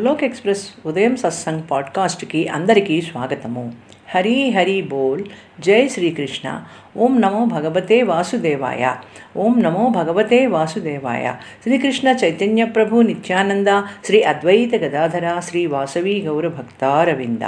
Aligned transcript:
Golok 0.00 0.24
express 0.24 0.68
ఉదయం 0.86 1.16
సత్సంగ్ 1.16 1.62
పాడ్కాస్ట్కి 1.70 2.48
అందరికీ 2.48 3.00
స్వాగతము. 3.00 3.72
హరి 4.14 4.50
హరి 4.50 4.82
బోల్. 4.82 5.24
జై 5.60 5.88
శ్రీకృష్ణ. 5.88 6.62
ఓం 6.96 7.20
నమో 7.20 7.44
భగవతే 7.44 8.02
వాసుదేవాయ. 8.02 8.94
ఓం 9.36 9.62
నమో 9.62 9.88
భగవతే 9.88 10.46
వాసుదేవాయ. 10.46 11.34
శ్రీకృష్ణ 11.62 12.08
చైతన్య 12.08 12.64
ప్రభు 12.64 13.00
నిత్యానంద. 13.00 13.66
శ్రీ 14.04 14.22
అద్వైత 14.22 14.74
గదాధర. 14.74 15.40
శ్రీ 15.40 15.66
వాసవి 15.66 16.22
గౌర 16.26 16.48
భక్తారవింద. 16.48 17.42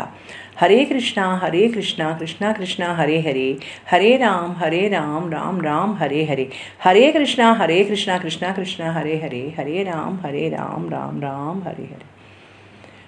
హరే 0.57 0.84
కృష్ణ 0.84 1.23
హరే 1.23 1.69
కృష్ణ 1.69 2.17
కృష్ణ 2.21 2.53
కృష్ణ 2.53 2.84
హరే 2.84 3.19
హరే. 3.19 3.57
హరే 3.93 4.17
రామ్ 4.17 4.62
హరే 4.62 4.89
రామ్ 4.89 5.33
రామ్ 5.33 5.62
రామ్ 5.62 5.95
హరే 5.95 6.25
హరే. 6.25 6.51
హరే 6.81 7.12
కృష్ణ 7.12 7.53
హరే 7.53 7.84
కృష్ణ 7.84 8.17
కృష్ణ 8.17 8.53
కృష్ణ 8.53 8.84
హరే 8.84 9.17
హరే. 9.17 9.55
హరే 9.59 9.83
రామ్ 9.83 10.27
హరే 10.27 10.48
రామ్ 10.48 10.93
రామ్ 10.93 11.23
రామ్ 11.23 11.62
హరే 11.62 11.84
హరే. 11.84 12.22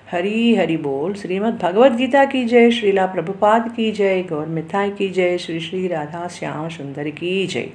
हरी 0.07 0.37
हरि 0.55 0.77
बोल 0.79 1.13
श्रीमद् 1.15 1.59
भगवद 1.59 1.95
गीता 1.95 2.23
की 2.27 2.43
जय 2.45 2.69
श्रीला 2.71 3.05
प्रभुपाद 3.07 3.67
की 3.75 3.91
जय 3.93 4.21
गौर 4.29 4.47
मिथाई 4.51 4.89
की 4.91 5.09
जय 5.11 5.37
శ్రీ 5.39 5.59
శ్రీ 5.61 5.81
రాధా 5.87 6.21
శ్యామ 6.35 6.67
సుందరికి 6.69 7.31
జై 7.47 7.67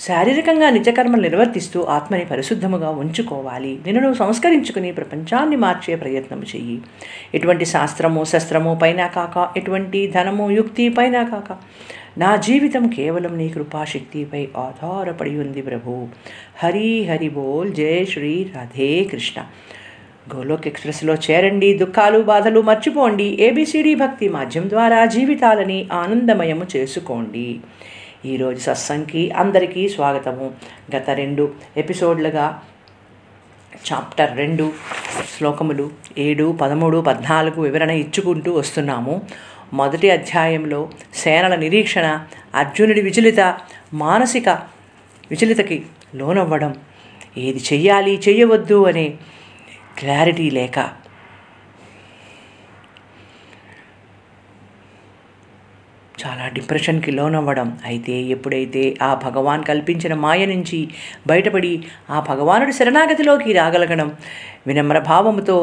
శారీరకంగా 0.00 0.68
నిత్యకర్మలు 0.70 1.22
నిర్వర్తిస్తూ 1.22 1.80
ఆత్మని 1.88 2.24
పరిశుద్ధముగా 2.24 2.90
ఉంచుకోవాలి 3.02 3.72
నిన్ను 3.86 4.00
నువ్వు 4.00 4.18
సంస్కరించుకుని 4.18 4.90
ప్రపంచాన్ని 4.92 5.56
మార్చే 5.56 5.94
ప్రయత్నం 5.96 6.40
చెయ్యి 6.48 6.76
ఎటువంటి 7.34 7.66
శాస్త్రము 7.66 8.22
శస్త్రము 8.24 8.72
పైన 8.82 9.02
కాక 9.14 9.46
ఎటువంటి 9.56 10.00
ధనము 10.14 10.46
యుక్తి 10.50 10.86
పైన 10.90 11.18
కాక 11.24 11.50
నా 12.18 12.30
జీవితం 12.46 12.86
కేవలం 12.88 13.34
నీ 13.38 13.46
కృపాశక్తిపై 13.48 14.42
ఆధారపడి 14.58 15.34
ఉంది 15.38 15.62
ప్రభు 15.62 15.94
హరి 16.62 16.90
హరి 17.04 17.30
బోల్ 17.36 17.70
జయ 17.74 18.00
శ్రీ 18.04 18.34
రాధే 18.50 18.90
కృష్ణ 19.10 19.38
గోలోక్ 20.35 20.67
ఎక్స్ప్రెస్లో 20.67 21.13
చేరండి 21.13 21.73
దుఃఖాలు 21.73 22.19
బాధలు 22.19 22.61
మర్చిపోండి 22.61 23.37
ఏబిసిడి 23.39 23.95
భక్తి 23.95 24.29
మాధ్యం 24.29 24.69
ద్వారా 24.69 25.05
జీవితాలని 25.05 25.87
ఆనందమయము 25.93 26.65
చేసుకోండి. 26.75 27.59
ఈరోజు 28.25 28.59
సత్సంగ్కి 28.59 29.31
అందరికీ 29.31 29.89
స్వాగతము. 29.89 30.51
గత 30.95 31.09
రెండు 31.09 31.51
ఎపిసోడ్లుగా 31.77 32.61
చాప్టర్ 33.93 34.37
రెండు 34.37 34.71
శ్లోకములు 35.37 35.89
ఏడు 36.17 36.57
పదమూడు 36.61 36.97
పద్నాలుగు 37.01 37.61
వివరణ 37.61 37.89
ఇచ్చుకుంటూ 37.89 38.51
వస్తున్నాము. 38.53 39.21
మొదటి 39.73 40.09
అధ్యాయంలో 40.09 40.89
సేనల 41.13 41.55
నిరీక్షణ 41.55 42.19
అర్జునుడి 42.55 43.01
విచలిత 43.01 43.57
మానసిక 43.93 44.49
విచలితకి 45.31 45.85
లోనవ్వడం. 46.15 46.75
ఏది 47.37 47.59
చెయ్యాలి 47.73 48.19
చెయ్యవద్దు 48.27 48.83
అనే 48.83 49.13
క్లారిటీ 49.97 50.49
లేక. 50.49 50.79
చాలా 56.21 56.47
డిప్రెషన్కి 56.47 57.11
లోనవ్వడం. 57.11 57.67
అయితే 57.85 58.13
ఎప్పుడైతే 58.35 58.83
ఆ 59.01 59.13
భగవాన్ 59.25 59.63
కల్పించిన 59.63 60.13
మాయ 60.13 60.45
నుంచి 60.45 60.79
బయటపడి 61.27 61.73
ఆ 62.09 62.19
భగవానుడి 62.29 62.73
శరణాగతిలోకి 62.73 63.53
రాగలగడం 63.53 64.09
వినమ్ర 64.67 64.99
భావముతో 64.99 65.57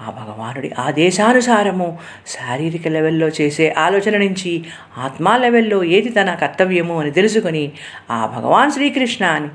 ఆ 0.00 0.10
భగవానుడి 0.10 0.70
ఆదేశానుసారము 0.78 1.98
శారీరక 2.26 2.88
లెవెల్లో 2.88 3.28
చేసే 3.28 3.74
ఆలోచన 3.78 4.16
నుంచి 4.16 4.52
ఆత్మా 4.98 5.36
లెవెల్లో 5.36 5.84
ఏది 5.84 6.10
తన 6.10 6.34
కర్తవ్యము 6.34 7.00
అని 7.00 7.10
తెలుసుకొని 7.10 7.64
ఆ 8.10 8.20
భగవాన్ 8.26 8.70
శ్రీకృష్ణ 8.70 9.24
అని 9.24 9.50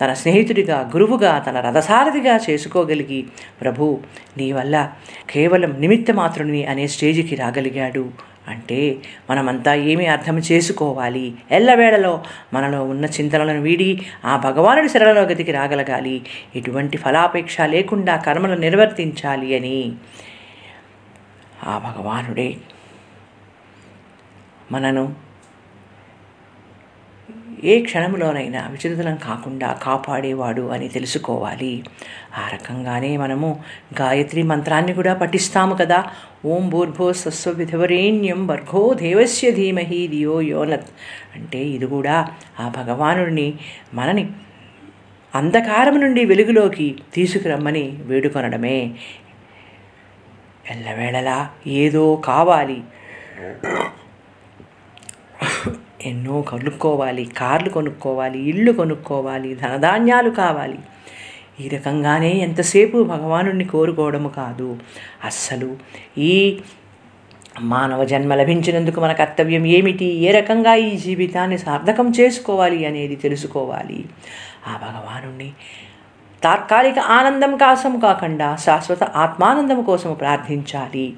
తన 0.00 0.12
స్నేహితుడిగా 0.12 0.80
గురువుగా 0.80 1.38
తన 1.38 1.60
రథసారథిగా 1.60 2.40
చేసుకోగలిగి 2.50 3.26
ప్రభు 3.60 4.00
నీ 4.38 4.52
వల్ల 4.52 4.92
కేవలం 5.30 5.80
నిమిత్త 5.80 6.10
మాత్రుని 6.10 6.64
అనే 6.64 6.86
స్టేజికి 6.86 7.34
రాగలిగాడు. 7.34 8.32
అంటే 8.48 8.98
మనమంతా 9.30 9.74
ఏమి 9.74 10.06
అర్థం 10.06 10.38
చేసుకోవాలి. 10.38 11.34
ఎల్లవేళలో 11.50 12.24
మనలో 12.54 12.84
ఉన్న 12.84 13.04
చింతనలను 13.04 13.60
వీడి 13.60 14.06
ఆ 14.24 14.36
భగవానుడి 14.36 14.88
శరణలో 14.88 15.22
గతికి 15.22 15.52
రాగలగాలి. 15.52 16.26
ఎటువంటి 16.56 16.96
ఫలాపేక్ష 16.96 17.60
లేకుండా 17.60 18.16
కర్మలు 18.16 18.60
నిర్వర్తించాలి 18.60 19.56
అని 19.56 19.92
ఆ 21.66 21.78
భగవానుడే 21.78 22.56
మనను 24.72 25.31
ఏ 27.64 27.80
క్షణంలోనైనా 27.80 28.68
విచలితం 28.68 29.16
కాకుండా 29.16 29.72
కాపాడేవాడు 29.82 30.62
అని 30.62 30.88
తెలుసుకోవాలి. 30.88 31.84
ఆ 32.38 32.50
రకంగానే 32.52 33.16
మనము 33.16 33.62
గాయత్రి 34.00 34.42
మంత్రాన్ని 34.42 34.94
కూడా 34.94 35.14
పఠిస్తాము 35.14 35.74
కదా. 35.74 36.04
ఓం 36.46 36.68
భూర్భో 36.68 37.12
సస్వ 37.12 37.50
విధవరేణ్యం 37.50 38.46
భర్గో 38.46 38.94
దేవస్య 38.94 39.50
ధీమహి 39.50 40.08
దియో 40.08 40.40
యోనత్ 40.40 40.90
అంటే 41.34 41.58
ఇది 41.58 41.86
కూడా 41.86 42.28
ఆ 42.60 42.72
భగవానుడిని 42.76 43.54
మనని 43.94 44.28
అంధకారం 45.34 46.00
నుండి 46.00 46.24
వెలుగులోకి 46.24 46.98
తీసుకురమ్మని 47.14 47.98
వేడుకొనడమే. 48.04 48.90
ఎల్లవేళలా 50.70 51.50
ఏదో 51.66 52.22
కావాలి. 52.24 52.82
ఎన్నో 56.06 56.42
కొనుక్కోవాలి 56.42 57.24
కార్లు 57.24 57.68
కొనుక్కోవాలి 57.68 58.38
ఇళ్ళు 58.48 58.72
కొనుక్కోవాలి 58.72 59.54
ధనధాన్యాలు 59.54 60.30
కావాలి. 60.30 60.78
ఈ 61.60 61.68
రకంగానే 61.68 62.30
ఎంతసేపు 62.30 63.02
భగవానుడిని 63.02 63.64
కోరుకోవడము 63.64 64.28
కాదు. 64.28 64.78
అస్సలు 65.24 65.76
ఈ 66.18 66.60
మానవ 67.60 68.04
జన్మ 68.04 68.34
లభించినందుకు 68.34 69.00
మన 69.00 69.12
కర్తవ్యం 69.12 69.66
ఏమిటి? 69.66 70.04
ఏ 70.04 70.30
రకంగా 70.30 70.74
ఈ 70.74 70.96
జీవితాన్ని 70.96 71.58
సార్థకం 71.58 72.12
చేసుకోవాలి 72.20 72.86
అనేది 72.86 73.16
తెలుసుకోవాలి. 73.16 74.04
ఆ 74.68 74.78
భగవానుణ్ణి 74.82 75.52
తాత్కాలిక 76.42 76.98
ఆనందం 76.98 77.56
కోసం 77.56 77.98
కాకుండా 77.98 78.56
శాశ్వత 78.56 79.04
ఆత్మానందం 79.04 79.82
కోసం 79.82 80.14
ప్రార్థించాలి. 80.14 81.14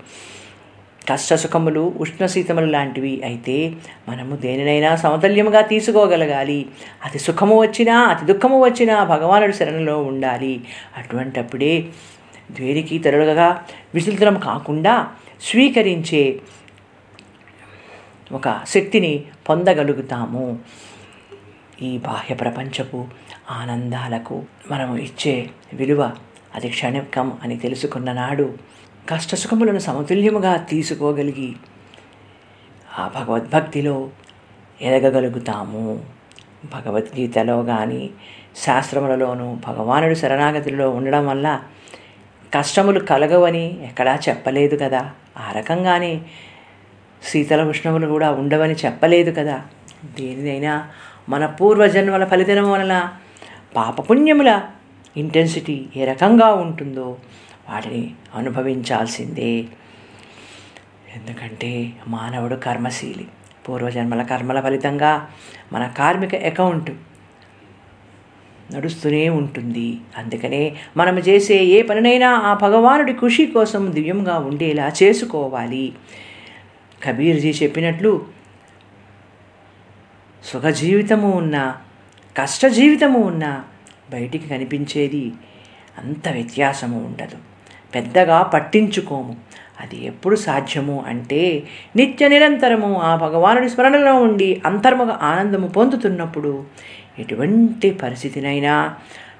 కష్టసుఖములు 1.08 1.94
ఉష్ణశీతములు 2.00 2.66
లాంటివి 2.66 3.22
అయితే 3.24 3.76
మనము 4.08 4.36
దేనినైనా 4.36 4.96
సమతుల్యముగా 4.96 5.60
తీసుకోగలగాలి. 5.60 6.66
అతి 7.04 7.18
సుఖము 7.18 7.60
వచ్చినా 7.60 7.98
అతి 8.02 8.32
దుఃఖము 8.32 8.64
వచ్చినా 8.64 9.04
భగవానుడి 9.04 9.52
శరణలో 9.52 10.02
ఉండాలి. 10.02 10.66
అటువంటప్పుడే 10.96 11.88
ద్వేరికి 12.50 12.98
తరులుగా 12.98 13.64
విసులుతరం 13.94 14.38
కాకుండా 14.38 15.08
స్వీకరించే 15.42 16.40
ఒక 18.32 18.60
శక్తిని 18.68 19.24
పొందగలుగుతాము. 19.48 20.58
ఈ 21.82 21.98
బాహ్య 21.98 22.34
ప్రపంచపు 22.34 23.06
ఆనందాలకు 23.50 24.44
మనము 24.70 24.96
ఇచ్చే 24.96 25.50
విలువ 25.74 26.12
అది 26.54 26.68
క్షణికం 26.68 27.38
అని 27.42 27.56
తెలుసుకున్న 27.56 28.12
నాడు 28.12 28.54
కష్టసుఖములను 29.08 29.78
సమతుల్యముగా 29.78 30.56
తీసుకోగలిగి 30.56 31.52
ఆ 32.98 33.10
భగవద్భక్తిలో 33.14 34.10
ఎదగగలుగుతాము. 34.82 36.04
భగవద్గీతలో 36.64 37.62
కానీ 37.62 38.10
శాస్త్రములలోనూ 38.56 39.56
భగవానుడు 39.68 40.14
శరణాగతిలో 40.14 40.90
ఉండడం 40.90 41.26
వల్ల 41.26 41.62
కష్టములు 42.54 43.00
కలగవని 43.00 43.84
ఎక్కడా 43.84 44.18
చెప్పలేదు 44.28 44.76
కదా. 44.76 45.10
ఆ 45.36 45.52
రకంగానే 45.56 46.20
శీతల 47.22 47.64
ఉష్ణములు 47.64 48.06
కూడా 48.06 48.30
ఉండవని 48.30 48.74
చెప్పలేదు 48.74 49.30
కదా. 49.40 49.62
దేనిదైనా 50.04 50.88
మన 51.28 51.46
పూర్వజన్మల 51.46 52.24
ఫలితం 52.24 52.72
వలన 52.72 53.12
పాపపుణ్యముల 53.76 54.62
ఇంటెన్సిటీ 55.16 55.86
ఏ 55.96 56.04
రకంగా 56.04 56.52
ఉంటుందో 56.54 57.16
వాటిని 57.68 58.14
అనుభవించాల్సిందే. 58.34 59.64
ఎందుకంటే 61.16 61.92
మానవుడు 62.08 62.54
కర్మశీలి. 62.54 63.28
పూర్వజన్మల 63.68 64.22
కర్మల 64.22 64.60
ఫలితంగా 64.60 65.30
మన 65.72 65.86
కార్మిక 65.98 66.34
అకౌంట్ 66.34 66.90
నడుస్తూనే 68.74 69.28
ఉంటుంది. 69.28 70.00
అందుకనే 70.18 70.76
మనం 70.96 71.18
చేసే 71.18 71.54
ఏ 71.54 71.82
పనినైనా 71.82 72.30
ఆ 72.30 72.54
భగవానుడి 72.54 73.12
ఖుషి 73.12 73.46
కోసం 73.46 73.94
దివ్యంగా 73.94 74.38
ఉండేలా 74.38 74.92
చేసుకోవాలి. 75.02 75.92
కబీర్జీ 77.04 77.50
చెప్పినట్లు 77.50 78.26
సుఖ 80.44 80.62
జీవితము 80.62 81.30
ఉన్న 81.32 81.76
కష్ట 82.36 82.66
జీవితము 82.66 83.18
ఉన్నా 83.18 83.64
బయటికి 84.10 84.48
కనిపించేది 84.48 85.32
అంత 85.98 86.28
వ్యత్యాసము 86.28 87.06
ఉండదు. 87.06 87.53
పెద్దగా 87.94 88.42
పట్టించుకోము. 88.42 89.36
అది 89.80 90.06
ఎప్పుడు 90.06 90.36
సాధ్యము 90.36 91.04
అంటే 91.06 91.62
నిత్య 91.96 92.28
నిరంతరము 92.28 93.00
ఆ 93.00 93.16
భగవానుడి 93.16 93.68
స్మరణలో 93.68 94.14
ఉండి 94.14 94.62
అంతర్ముఖ 94.66 95.08
ఆనందము 95.08 95.68
పొందుతున్నప్పుడు 95.68 96.64
ఎటువంటి 97.18 97.90
పరిస్థితినైనా 97.90 98.94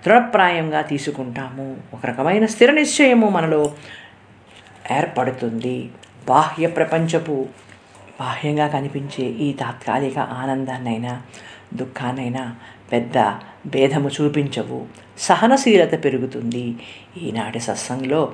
దృఢప్రాయంగా 0.07 0.81
తీసుకుంటాము. 0.81 1.77
ఒక 1.95 2.07
రకమైన 2.07 2.47
స్థిర 2.47 2.71
నిశ్చయము 2.71 3.29
మనలో 3.29 3.73
ఏర్పడుతుంది. 4.91 5.91
బాహ్య 6.29 6.67
ప్రపంచపు 6.67 7.47
బాహ్యంగా 8.21 8.67
కనిపించే 8.67 9.25
ఈ 9.25 9.53
తాత్కాలిక 9.53 10.19
ఆనందాన్నైనా 10.19 11.23
దుఃఖాన్నైనా 11.75 12.55
పెద్ద 12.93 13.19
భేదము 13.67 14.09
చూపించవు. 14.09 14.87
సహనశీలత 15.19 16.05
పెరుగుతుంది. 16.05 16.77
ఈనాటి 17.23 17.61
సత్సంగంలో 17.61 18.33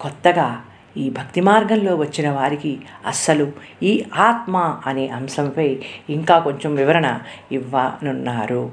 కొత్తగా 0.00 0.62
ఈ 0.96 1.10
భక్తి 1.10 1.40
మార్గంలో 1.40 1.96
వచ్చిన 1.96 2.30
వారికి 2.30 2.78
అస్సలు 3.06 3.52
ఈ 3.82 4.04
ఆత్మ 4.16 4.78
అనే 4.86 5.08
అంశంపై 5.08 5.82
ఇంకా 6.10 6.38
కొంచెం 6.38 6.74
వివరణ 6.74 7.18
ఇవ్వనున్నారు. 7.52 8.72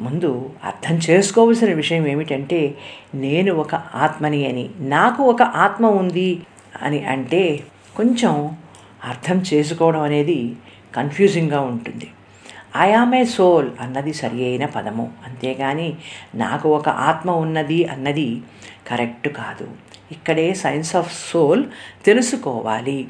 ముందు 0.00 0.50
అర్థం 0.64 0.98
చేసుకోవలసిన 1.10 1.74
విషయం 1.74 2.06
ఏమిటంటే 2.06 2.78
నేను 3.14 3.54
ఒక 3.54 3.74
ఆత్మని 3.74 4.46
అని 4.46 4.70
నాకు 4.80 5.22
ఒక 5.22 5.42
ఆత్మ 5.42 5.86
ఉంది 5.86 6.40
అని 6.82 7.04
అంటే 7.04 7.60
కొంచెం 7.96 8.56
అర్థం 9.04 9.42
చేసుకోవడం 9.54 10.02
అనేది 10.02 10.56
కన్ఫ్యూజింగ్గా 10.96 11.60
ఉంటుంది. 11.60 12.06
ఐఆమ్ 12.76 13.14
ఏ 13.14 13.24
సోల్ 13.24 13.70
అన్నది 13.80 14.14
సరి 14.14 14.44
అయిన 14.44 14.66
పదము. 14.66 15.12
అంతేగాని 15.26 15.96
నాకు 16.34 16.76
ఒక 16.76 16.88
ఆత్మ 16.88 17.30
ఉన్నది 17.30 17.84
అన్నది 17.84 18.42
కరెక్ట్ 18.88 19.28
కాదు. 19.28 19.76
ఇక్కడే 20.10 20.54
సైన్స్ 20.54 20.96
ఆఫ్ 20.96 21.30
సోల్ 21.30 21.64
తెలుసుకోవాలి. 22.04 23.08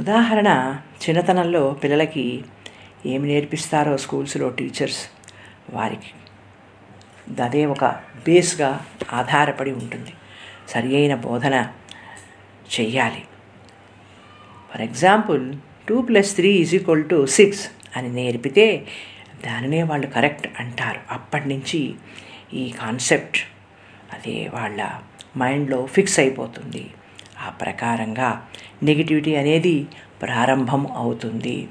ఉదాహరణ 0.00 0.80
చిన్నతనంలో 1.02 1.72
పిల్లలకి 1.72 2.44
ఏమి 3.06 3.28
నేర్పిస్తారో 3.28 3.96
స్కూల్స్లో 3.96 4.48
టీచర్స్? 4.48 5.10
వారికి 5.70 6.10
అదే 7.42 7.66
ఒక 7.66 7.84
బేస్గా 8.26 8.86
ఆధారపడి 9.12 9.72
ఉంటుంది. 9.72 10.12
సరి 10.68 10.96
అయిన 10.96 11.14
బోధన 11.14 11.68
చెయ్యాలి. 12.80 13.24
For 14.76 14.84
example 14.84 15.54
two 15.88 16.02
plus 16.02 16.34
three 16.36 16.48
is 16.48 16.74
equal 16.74 17.04
to 17.08 17.26
six 17.26 17.68
అని 17.96 18.08
నేర్పితే 18.12 18.86
దానినే 19.46 19.82
వాళ్ళు 19.82 20.06
కరెక్ట్ 20.06 20.48
అంటారు. 20.60 21.00
అప్పటి 21.10 21.48
నుంచి 21.48 21.94
ఈ 22.54 22.68
కాన్సెప్ట్ 22.82 23.38
అదే 24.14 24.50
వాళ్ళ 24.54 24.88
మైండ్లో 25.36 25.86
ఫిక్స్ 25.86 26.20
అయిపోతుంది. 26.20 26.90
ఆ 27.46 27.50
ప్రకారంగా 27.50 28.46
నెగిటివిటీ 28.82 29.36
అనేది 29.36 29.86
ప్రారంభం 30.22 30.86
అవుతుంది. 30.96 31.68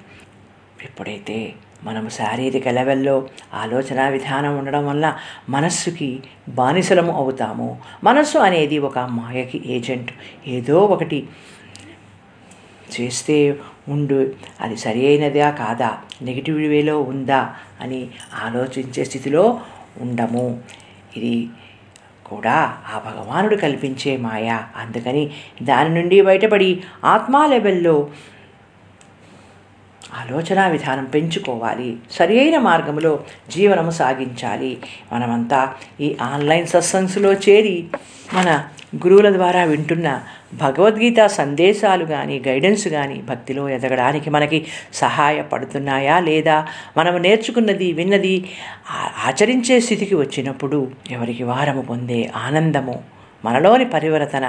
ఎప్పుడైతే 0.83 1.53
మనం 1.83 2.09
శారీరక 2.09 2.67
లెవెల్లో 2.67 3.29
ఆలోచన 3.53 4.09
విధానం 4.09 4.57
ఉండడం 4.57 4.87
వల్ల 4.87 5.17
మనస్సుకి 5.49 6.23
బానిసలము 6.49 7.13
అవుతాము 7.13 7.81
మనస్సు 8.03 8.37
అనేది 8.37 8.79
ఒక 8.79 8.99
మాయకి 8.99 9.61
ఏజెంట్. 9.65 10.11
ఏదో 10.47 10.79
ఒకటి 10.79 11.27
చేస్తే 13.01 13.59
ఉండు. 13.89 14.31
అది 14.61 14.77
సరి 14.77 15.07
అయినదా 15.07 15.51
కాదా? 15.51 15.97
నెగిటివ్ 16.21 16.57
వేలో 16.57 17.01
ఉందా? 17.01 17.55
అని 17.81 18.07
ఆలోచించే 18.43 19.03
స్థితిలో 19.03 19.59
ఉండము. 20.01 20.59
ఇది 21.17 21.49
కూడా 22.25 22.77
ఆ 22.93 22.97
భగవానుడు 22.97 23.55
కల్పించే 23.55 24.17
మాయ. 24.17 24.59
అందుకని 24.75 25.29
దాని 25.63 26.01
నుండి 26.01 26.21
బయటపడి 26.21 26.83
ఆత్మా 27.03 27.45
లెవెల్లో 27.45 28.07
ఆలోచన 30.13 30.67
విధానం 30.67 31.05
పెంచుకోవాలి. 31.05 31.97
సరి 32.11 32.39
అయిన 32.39 32.57
మార్గంలో 32.57 33.23
జీవనము 33.49 33.91
సాగించాలి. 33.91 34.77
మనమంతా 35.13 35.73
ఈ 35.99 36.17
ఆన్లైన్ 36.21 36.67
సత్సంగ్స్లో 36.67 37.33
చేరి 37.33 37.87
మన 38.33 38.63
గురువుల 39.03 39.29
ద్వారా 39.33 39.63
వింటున్న 39.63 40.07
భగవద్గీత 40.53 41.25
సందేశాలు 41.31 42.05
కానీ 42.05 42.41
గైడెన్స్ 42.47 42.87
కానీ 42.87 43.21
భక్తిలో 43.21 43.69
ఎదగడానికి 43.69 44.29
మనకి 44.29 44.59
సహాయపడుతున్నాయా 44.93 46.19
లేదా? 46.19 46.57
మనం 46.97 47.21
నేర్చుకున్నది 47.21 47.93
విన్నది 47.93 48.35
ఆచరించే 49.25 49.79
స్థితికి 49.79 50.15
వచ్చినప్పుడు 50.15 50.79
ఎవరికి 51.11 51.43
వారము 51.43 51.81
పొందే 51.81 52.31
ఆనందము 52.35 52.97
మనలోని 53.45 53.85
పరివర్తన 53.85 54.45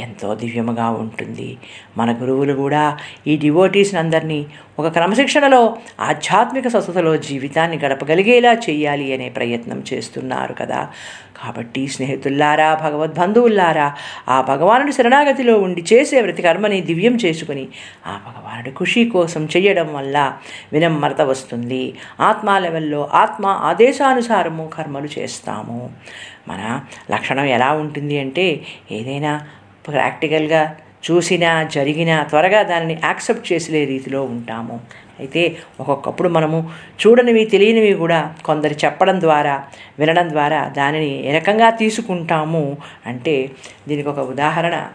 ఎంతో 0.00 0.34
దివ్యముగా 0.34 0.86
ఉంటుంది. 0.90 1.58
మన 1.98 2.12
గురువులు 2.12 2.54
కూడా 2.54 2.84
ఈ 3.26 3.36
డివోటీస్ని 3.36 4.00
అందరినీ 4.00 4.40
ఒక 4.78 4.88
క్రమశిక్షణలో 4.88 5.62
ఆధ్యాత్మిక 6.00 6.68
స్వస్థతలో 6.68 7.16
జీవితాన్ని 7.16 7.78
గడపగలిగేలా 7.78 8.52
చేయాలి 8.52 9.14
అనే 9.14 9.28
ప్రయత్నం 9.28 9.84
చేస్తున్నారు 9.92 10.54
కదా. 10.54 10.88
కాబట్టి 11.42 11.88
స్నేహితుల్లారా 11.88 12.74
భగవద్బంధువుల్లారా 12.74 13.94
ఆ 14.28 14.40
భగవానుడి 14.40 14.92
శరణాగతిలో 14.92 15.58
ఉండి 15.58 15.84
చేసే 15.92 16.22
ప్రతి 16.22 16.42
కర్మని 16.42 16.80
దివ్యం 16.80 17.16
చేసుకుని 17.24 17.68
ఆ 18.06 18.18
భగవానుడి 18.26 18.70
ఖుషి 18.70 19.04
కోసం 19.04 19.48
చేయడం 19.56 19.94
వల్ల 19.94 20.36
వినమ్రత 20.72 21.20
వస్తుంది. 21.20 21.82
ఆత్మ 22.20 22.58
లెవెల్లో 22.58 23.10
ఆత్మ 23.14 23.46
ఆదేశానుసారము 23.46 24.70
కర్మలు 24.78 25.08
చేస్తాము. 25.18 25.90
మన 26.48 26.80
లక్షణం 27.10 27.44
ఎలా 27.44 27.72
ఉంటుంది 27.72 28.18
అంటే 28.18 28.66
ఏదైనా 28.90 29.46
ప్రాక్టికల్గా 29.88 30.76
చూసినా 31.10 31.62
జరిగినా 31.62 32.22
త్వరగా 32.22 32.62
దానిని 32.62 33.00
యాక్సెప్ట్ 33.04 33.52
చేసే 33.52 33.84
రీతిలో 33.84 34.22
ఉంటాము. 34.22 34.80
అయితే 35.20 35.56
ఒక్కొక్కప్పుడు 35.80 36.28
మనము 36.28 36.70
చూడనివి 37.06 37.44
తెలియనివి 37.44 37.94
కూడా 37.94 38.34
కొందరు 38.44 38.74
చెప్పడం 38.74 39.20
ద్వారా 39.20 39.64
వినడం 39.98 40.30
ద్వారా 40.30 40.64
దానిని 40.76 41.28
ఏ 41.28 41.38
రకంగా 41.38 41.70
తీసుకుంటాము 41.70 42.76
అంటే 43.06 43.50
దీనికి 43.88 44.08
ఒక 44.08 44.18
ఉదాహరణ. 44.18 44.88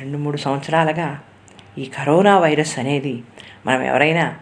రెండు 0.00 0.18
మూడు 0.18 0.36
సంవత్సరాలుగా 0.36 1.20
ఈ 1.78 1.84
కరోనా 1.84 2.38
వైరస్ 2.38 2.78
అనేది 2.78 3.22
మనం 3.66 3.82
ఎవరైనా 3.82 4.34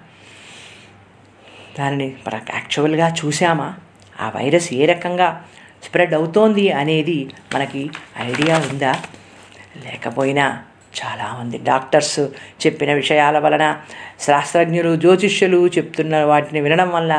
దానిని 1.79 2.15
యాక్చువల్గా 2.55 3.15
చూసామా 3.25 3.75
ఆ 4.21 4.29
వైరస్ 4.29 4.73
ఏ 4.73 4.87
రకంగా 4.87 5.45
స్ప్రెడ్ 5.83 6.15
అవుతోంది 6.15 6.65
అనేది 6.73 7.19
మనకి 7.55 7.83
ఐడియా 8.31 8.57
ఉందా? 8.71 8.93
లేకపోయినా 9.85 10.47
చాలామంది 10.95 11.59
డాక్టర్స్ 11.59 12.21
చెప్పిన 12.63 12.91
విషయాల 12.93 13.39
వలన 13.39 13.65
శాస్త్రజ్ఞులు 14.21 14.97
జ్యోతిష్యులు 14.97 15.69
చెప్తున్న 15.69 16.25
వాటిని 16.25 16.61
వినడం 16.61 16.91
వల్ల 16.91 17.13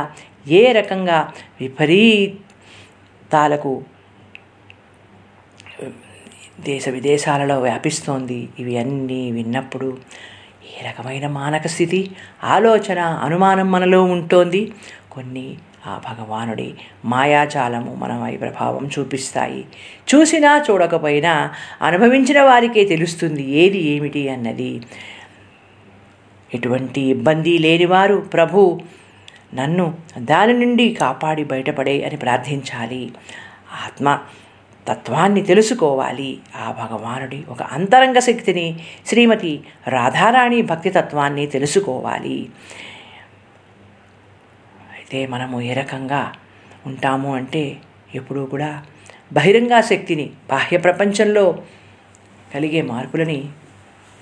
ఏ 0.52 0.72
రకంగా 0.72 1.18
విపరీతాలకు 1.62 2.54
దేశ 6.60 6.90
విదేశాలలో 6.90 7.56
వ్యాపిస్తోంది 7.60 8.50
ఇవి 8.60 8.78
అన్నీ 8.78 9.32
విన్నప్పుడు 9.32 9.90
ఏ 10.74 10.82
రకమైన 10.90 11.28
మానక 11.28 11.68
స్థితి 11.68 12.00
ఆలోచన 12.44 13.00
అనుమానం 13.00 13.68
మనలో 13.72 14.00
ఉంటోంది. 14.04 14.62
కొన్ని 15.12 15.48
ఆ 15.88 16.02
భగవానుడి 16.10 16.74
మాయాజాలము 17.06 17.96
మనపై 17.96 18.38
ప్రభావం 18.38 18.90
చూపిస్తాయి. 19.00 19.66
చూసినా 20.16 20.66
చూడకపోయినా 20.72 21.52
అనుభవించిన 21.82 22.42
వారికే 22.42 22.84
తెలుస్తుంది 22.84 23.50
ఏది 23.52 23.78
ఏమిటి 23.78 24.30
అన్నది. 24.30 24.82
ఎటువంటి 26.54 27.02
ఇబ్బంది 27.02 27.58
లేనివారు 27.58 28.16
ప్రభు 28.16 28.82
నన్ను 29.54 29.94
దాని 30.18 30.54
నుండి 30.54 30.94
కాపాడి 30.94 31.44
బయటపడే 31.44 32.04
అని 32.04 32.18
ప్రార్థించాలి. 32.18 33.12
ఆత్మ 33.86 34.20
తత్వాన్ని 34.88 35.42
తెలుసుకోవాలి. 35.42 36.40
ఆ 36.56 36.72
భగవానుడి 36.72 37.44
ఒక 37.50 37.64
అంతరంగ 37.64 38.20
శక్తిని 38.20 38.80
శ్రీమతి 39.06 39.62
రాధారాణి 39.88 40.62
భక్తి 40.62 40.90
తత్వాన్ని 40.90 41.46
తెలుసుకోవాలి. 41.46 42.50
అయితే 45.14 45.28
మనము 45.32 45.58
ఏ 45.62 45.74
రకంగా 45.74 46.20
ఉంటాము 46.90 47.30
అంటే 47.36 47.62
ఎప్పుడూ 48.16 48.42
కూడా 48.46 48.70
బహిరంగ 49.34 49.74
శక్తిని 49.90 50.26
బాహ్య 50.50 50.78
ప్రపంచంలో 50.78 51.44
కలిగే 52.54 52.82
మార్పులని 52.82 53.38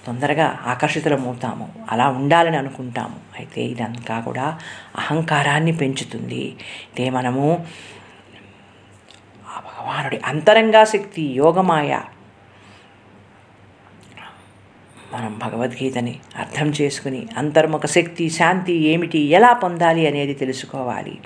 తొందరగా 0.07 0.47
ఆకర్షితులమవుతాము. 0.71 1.65
అలా 1.91 2.07
ఉండాలని 2.09 2.57
అనుకుంటాము. 2.57 3.17
అయితే 3.39 3.61
ఇదంతా 3.63 4.15
కూడా 4.19 4.47
అహంకారాన్ని 4.95 5.73
పెంచుతుంది. 5.81 6.43
అయితే 6.85 7.05
మనము 7.09 7.45
ఆ 9.51 9.57
భగవానుడి 9.67 10.19
అంతరంగా 10.31 10.83
శక్తి 10.83 11.25
యోగమాయ 11.41 12.01
మనం 15.13 15.39
భగవద్గీతని 15.45 16.19
అర్థం 16.35 16.73
చేసుకుని 16.81 17.27
అంతర్ముఖ 17.37 17.85
శక్తి 17.85 18.29
శాంతి 18.29 18.73
ఏమిటి 18.73 19.19
ఎలా 19.19 19.53
పొందాలి 19.53 20.07
అనేది 20.07 20.33
తెలుసుకోవాలి. 20.33 21.17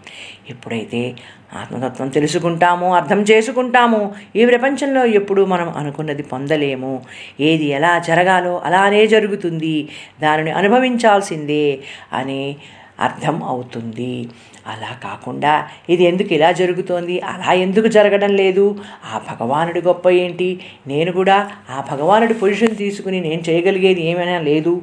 ఎప్పుడైతే 0.50 1.16
ఆత్మతత్వం 1.54 2.10
తెలుసుకుంటామో 2.10 2.96
అర్థం 2.96 3.22
చేసుకుంటామో 3.22 4.12
ఈ 4.36 4.46
ప్రపంచంలో 4.46 5.06
ఎప్పుడు 5.06 5.46
మనం 5.46 5.70
అనుకున్నది 5.70 6.24
పొందలేము. 6.24 7.02
ఏది 7.40 7.66
ఎలా 7.66 8.00
జరగాలో 8.00 8.62
అలానే 8.66 9.08
జరుగుతుంది. 9.08 9.90
దానిని 10.22 10.52
అనుభవించాల్సిందే 10.52 11.80
అని 12.14 12.56
అర్థం 13.00 13.44
అవుతుంది. 13.44 14.30
అలా 14.68 14.98
కాకుండా 15.04 15.68
ఇది 15.90 16.04
ఎందుకు 16.04 16.34
ఇలా 16.34 16.52
జరుగుతోంది? 16.52 17.20
అలా 17.20 17.54
ఎందుకు 17.54 17.88
జరగడం 17.88 18.32
లేదు? 18.36 18.76
ఆ 19.14 19.22
భగవానుడి 19.32 19.82
గొప్ప 19.82 20.10
ఏంటి? 20.10 20.60
నేను 20.88 21.12
కూడా 21.12 21.52
ఆ 21.70 21.84
భగవానుడి 21.92 22.34
పొజిషన్ 22.34 22.76
తీసుకుని 22.76 23.20
నేను 23.20 23.42
చేయగలిగేది 23.50 24.02
ఏమైనా 24.02 24.40
లేదు. 24.40 24.82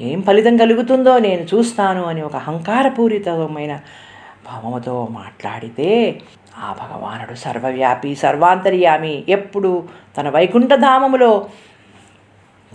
ఏం 0.00 0.22
ఫలితం 0.22 0.56
కలుగుతుందో 0.56 1.18
నేను 1.18 1.42
చూస్తాను 1.42 2.04
అని 2.04 2.22
ఒక 2.22 2.36
అహంకారపూరితమైన 2.36 3.80
భావముతో 4.46 5.08
మాట్లాడితే 5.10 6.20
ఆ 6.58 6.72
భగవానుడు 6.72 7.34
సర్వవ్యాపి 7.34 8.14
సర్వాంతర్యామి 8.14 9.24
ఎప్పుడు 9.28 9.84
తన 10.18 10.28
వైకుంఠధామములో 10.28 11.46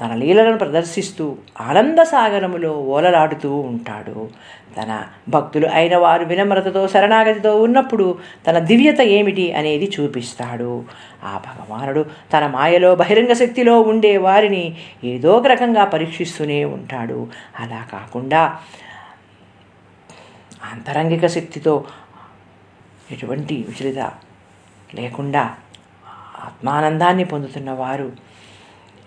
తన 0.02 0.16
లీలలను 0.16 0.58
ప్రదర్శిస్తూ 0.58 1.38
ఆనంద 1.62 2.00
సాగరములో 2.00 2.72
ఓలలాడుతూ 2.74 3.56
ఉంటాడు. 3.56 4.30
తన 4.78 5.04
భక్తులు 5.30 5.68
అయిన 5.68 5.98
వారు 5.98 6.26
వినమ్రతతో 6.26 6.88
శరణాగతితో 6.88 7.62
ఉన్నప్పుడు 7.62 8.18
తన 8.48 8.60
దివ్యత 8.60 9.02
ఏమిటి 9.02 9.54
అనేది 9.54 9.92
చూపిస్తాడు. 10.00 10.84
ఆ 11.24 11.42
భగవానుడు 11.48 12.06
తన 12.34 12.48
మాయలో 12.48 12.96
బహిరంగ 12.96 13.34
శక్తిలో 13.34 13.82
ఉండే 13.82 14.18
వారిని 14.18 14.78
ఏదో 15.04 15.32
ఒక 15.32 15.48
రకంగా 15.48 15.84
పరీక్షిస్తూనే 15.84 16.66
ఉంటాడు. 16.66 17.28
అలా 17.60 17.88
కాకుండా 17.92 18.60
అంతరంగిక 20.72 21.26
శక్తితో 21.28 21.86
ఎటువంటి 23.12 23.66
విచలిత 23.70 24.00
లేకుండా 24.96 25.56
ఆత్మానందాన్ని 26.46 27.24
పొందుతున్న 27.24 27.72
వారు 27.72 28.29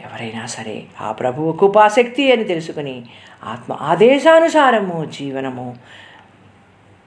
ఎవరైనా 0.02 0.46
సరే 0.46 0.86
ఆ 1.00 1.12
ప్రభువు 1.12 1.52
కృపాశక్తి 1.52 2.32
అని 2.32 2.44
తెలుసుకుని 2.44 3.04
ఆత్మ 3.44 3.72
ఆదేశానుసారము 3.80 5.04
జీవనము 5.04 5.76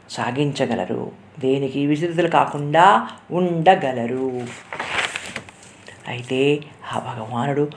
సాగించగలరు. 0.09 1.11
దేనికి 1.39 1.85
విచలితులు 1.85 2.27
కాకుండా 2.27 3.09
ఉండగలరు. 3.31 4.47
అయితే 6.07 6.59
ఆ 6.93 6.99
భగవానుడు 6.99 7.69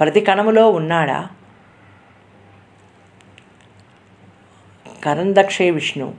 ప్రతి 0.00 0.20
కణములో 0.20 0.70
ఉన్నాడా? 0.70 1.28
కరందక్షే 5.04 5.70
విష్ణు. 5.70 6.14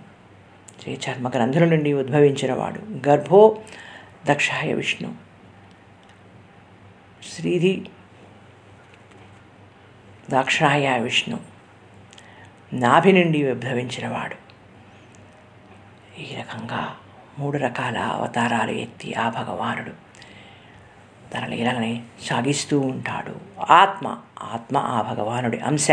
శ్రీ 0.81 0.97
చర్మ 1.09 1.29
గ్రంథుల 1.29 1.65
నుండి 1.65 1.93
ఉద్భవించినవాడు 1.93 3.09
గర్భో 3.09 3.57
దక్షాయ 4.25 4.73
విష్ణు. 4.73 5.13
శ్రీధి 7.35 7.85
దాక్షాయ 10.31 10.99
విష్ణు. 10.99 11.39
నాభి 12.73 13.11
నుండి 13.11 13.51
ఉద్భవించినవాడు. 13.51 14.35
ఈ 16.21 16.35
రకంగా 16.39 16.95
మూడు 17.39 17.57
రకాల 17.57 17.97
అవతారాలు 17.97 18.71
ఎత్తి 18.71 19.13
ఆ 19.13 19.29
భగవానుడు 19.29 20.07
తన 21.33 21.45
లీలని 21.45 22.03
సాగిస్తూ 22.21 22.79
ఉంటాడు. 22.79 23.61
ఆత్మ 23.71 24.17
ఆత్మ 24.41 24.77
ఆ 24.77 25.01
భగవానుడి 25.01 25.59
అంశ. 25.59 25.87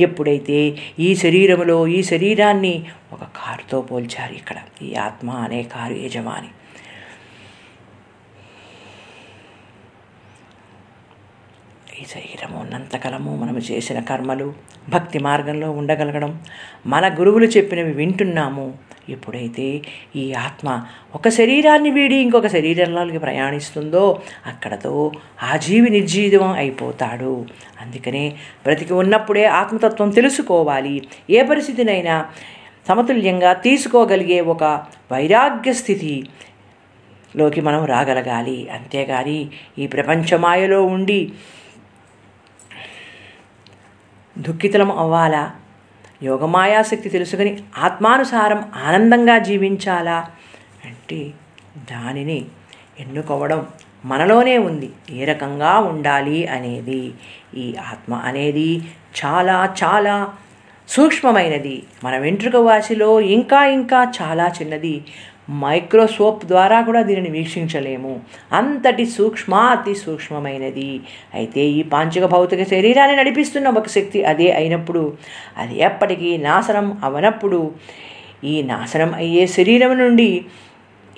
ఎప్పుడైతే 0.00 0.78
ఈ 0.98 1.14
శరీరములో 1.14 1.86
ఈ 1.86 2.02
శరీరాన్ని 2.02 2.86
ఒక 3.12 3.20
కారుతో 3.20 3.80
పోల్చారు 3.80 4.32
ఇక్కడ. 4.32 4.56
ఈ 4.82 4.94
ఆత్మ 4.94 5.30
అనే 5.30 5.62
కారు 5.62 5.94
యజమాని. 5.94 6.48
ఈ 12.02 12.04
శరీరము 12.04 12.60
ఉన్నంతకాలము 12.60 13.36
మనము 13.36 13.58
చేసిన 13.58 14.00
కర్మలు 14.00 14.54
భక్తి 14.88 15.18
మార్గంలో 15.18 15.70
ఉండగలగడం 15.70 16.40
మన 16.86 17.14
గురువులు 17.18 17.46
చెప్పినవి 17.46 17.92
వింటున్నాము. 17.92 18.74
ఎప్పుడైతే 19.08 19.82
ఈ 20.16 20.34
ఆత్మ 20.34 20.82
ఒక 21.14 21.28
శరీరాన్ని 21.28 21.90
వీడి 21.90 22.14
ఇంకొక 22.14 22.46
శరీరంలోకి 22.46 23.18
ప్రయాణిస్తుందో 23.18 24.20
అక్కడతో 24.46 25.12
ఆ 25.42 25.56
జీవి 25.56 25.90
నిర్జీవం 25.90 26.50
అయిపోతాడు. 26.52 27.46
అందుకనే 27.80 28.28
బ్రతికి 28.64 28.94
ఉన్నప్పుడే 28.94 29.44
ఆత్మతత్వం 29.44 30.10
తెలుసుకోవాలి. 30.10 31.08
ఏ 31.30 31.42
పరిస్థితినైనా 31.42 32.26
సమతుల్యంగా 32.88 33.52
తీసుకోగలిగే 33.52 34.40
ఒక 34.40 34.64
వైరాగ్య 35.12 35.72
స్థితి 35.72 36.28
లోకి 37.36 37.60
మనం 37.60 37.84
రాగలగాలి. 37.84 38.68
అంతేగాని 38.68 39.46
ఈ 39.78 39.86
ప్రపంచమాయలో 39.86 40.84
ఉండి 40.84 41.32
దుఃఖితులం 44.38 44.98
అవ్వాలా? 44.98 45.50
యోగమాయాశక్తి 46.22 47.08
తెలుసుకొని 47.08 47.62
ఆత్మానుసారం 47.78 48.72
ఆనందంగా 48.86 49.38
జీవించాలా? 49.38 50.26
అంటే 50.84 51.30
దానిని 51.90 52.44
ఎన్నుకోవడం 53.00 53.66
మనలోనే 54.04 54.58
ఉంది. 54.58 54.90
ఏ 55.10 55.24
రకంగా 55.24 55.78
ఉండాలి 55.78 56.46
అనేది? 56.46 57.14
ఈ 57.56 57.74
ఆత్మ 57.76 58.14
అనేది 58.14 58.80
చాలా 59.24 59.74
చాలా 59.84 60.34
సూక్ష్మమైనది. 60.88 61.82
మన 62.04 62.18
వెంట్రుక 62.18 62.56
వాసిలో 62.56 63.20
ఇంకా 63.20 63.64
ఇంకా 63.64 64.12
చాలా 64.22 64.48
చిన్నది. 64.48 65.04
మైక్రోస్కోప్ 65.50 66.46
ద్వారా 66.46 66.80
కూడా 66.80 67.02
దీనిని 67.02 67.30
వీక్షించలేము. 67.30 68.20
అంతటి 68.52 69.06
సూక్ష్మాతి 69.06 69.94
సూక్ష్మమైనది. 69.94 71.00
అయితే 71.34 71.60
ఈ 71.60 71.82
పాంచక 71.82 72.24
భౌతిక 72.24 72.62
శరీరాన్ని 72.62 73.16
నడిపిస్తున్న 73.16 73.68
ఒక 73.68 73.88
శక్తి 73.88 74.24
అదే 74.24 74.52
అయినప్పుడు 74.52 75.12
అది 75.56 75.78
ఎప్పటికీ 75.78 76.36
నాశనం 76.36 77.00
అవనప్పుడు 77.04 77.72
ఈ 78.44 78.62
నాశనం 78.62 79.14
అయ్యే 79.14 79.46
శరీరం 79.46 79.98
నుండి 79.98 80.44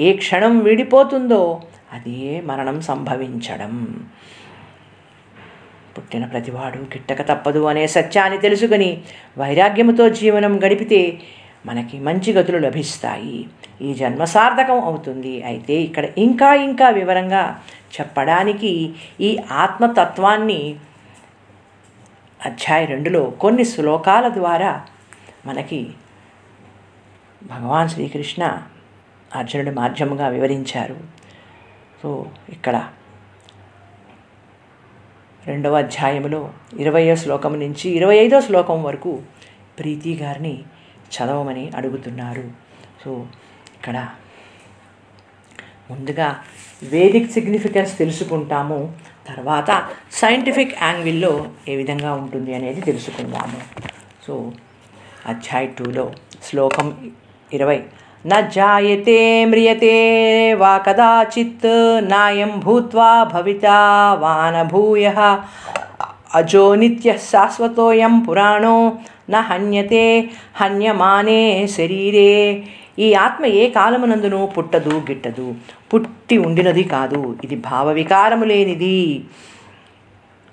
ఏ 0.00 0.12
క్షణం 0.12 0.58
విడిపోతుందో 0.58 1.60
అదే 1.92 2.40
మరణం 2.44 2.80
సంభవించడం. 2.80 4.04
పుట్టిన 5.98 6.24
ప్రతివాడు 6.24 6.76
గిట్టక 6.78 7.22
తప్పదు 7.22 7.64
అనే 7.64 7.86
సత్యాన్ని 7.86 8.38
తెలుసుకుని 8.38 8.98
వైరాగ్యముతో 9.38 10.08
జీవనం 10.08 10.64
గడిపితే 10.64 11.18
మనకి 11.66 11.96
మంచి 11.98 12.30
గతులు 12.32 12.58
లభిస్తాయి. 12.58 13.48
ఈ 13.82 13.94
జన్మ 13.94 14.24
సార్థకం 14.24 14.80
అవుతుంది. 14.80 15.42
అయితే 15.42 15.74
ఇక్కడ 15.82 16.04
ఇంకా 16.18 16.54
ఇంకా 16.54 16.88
వివరంగా 16.88 17.60
చెప్పడానికి 17.96 18.72
ఈ 19.20 19.30
ఆత్మతత్వాన్ని 19.64 20.60
అధ్యాయ 22.40 22.84
రెండులో 22.84 23.22
కొన్ని 23.42 23.64
శ్లోకాల 23.64 24.28
ద్వారా 24.28 24.72
మనకి 25.46 25.80
భగవాన్ 27.42 27.88
శ్రీకృష్ణ 27.88 28.42
అర్జునుడి 29.36 29.70
మాధ్యముగా 29.70 30.28
వివరించారు. 30.28 30.96
సో 32.02 32.10
ఇక్కడ 32.52 32.76
రెండవ 35.46 35.76
అధ్యాయంలో 35.76 36.50
ఇరవయో 36.78 37.16
శ్లోకం 37.16 37.52
నుంచి 37.60 37.86
ఇరవై 37.90 38.16
ఐదో 38.16 38.40
శ్లోకం 38.40 38.78
వరకు 38.82 39.12
ప్రీతి 39.78 40.12
గారిని 40.22 40.54
చదవమని 41.14 41.70
అడుగుతున్నారు. 41.76 42.44
సో 43.04 43.26
ఇక్కడ 43.74 44.08
ముందుగా 45.90 46.36
వేదిక్ 46.82 47.32
సిగ్నిఫికెన్స్ 47.32 47.98
తెలుసుకుంటాము. 47.98 48.92
తర్వాత 49.28 49.86
సైంటిఫిక్ 50.12 50.82
యాంగిల్లో 50.82 51.46
ఏ 51.68 51.76
విధంగా 51.76 52.12
ఉంటుంది 52.12 52.54
అనేది 52.54 52.80
తెలుసుకుందాము. 52.80 53.60
సో 54.26 54.52
అధ్యాయ 55.26 55.66
టూలో 55.66 56.12
శ్లోకం 56.44 57.10
ఇరవై. 57.52 57.82
న 58.26 58.40
జాయతే 58.40 59.44
మ్రియతే 59.44 60.54
వా 60.54 60.78
కదాచిత్ 60.78 62.10
నాయం 62.10 62.60
భూత్వా 62.64 63.24
భవితా 63.24 63.78
వానభూయ. 64.14 65.10
అజో 66.34 66.74
నిత్య 66.74 67.18
శాశ్వతోయం 67.18 68.18
పురాణో 68.18 68.98
న 69.30 69.36
హన్యతే 69.36 70.30
హన్యమానే 70.56 71.66
శరీరే. 71.66 72.62
ఈ 72.98 73.14
ఆత్మ 73.14 73.46
ఏ 73.46 73.70
కాలమునందును 73.70 74.46
పుట్టదు 74.58 74.90
గిట్టదు. 74.90 75.54
పుట్టి 75.94 76.38
ఉండినది 76.38 76.82
కాదు. 76.82 77.36
ఇది 77.44 77.56
భావవికారము 77.56 78.44
లేనిది. 78.44 79.24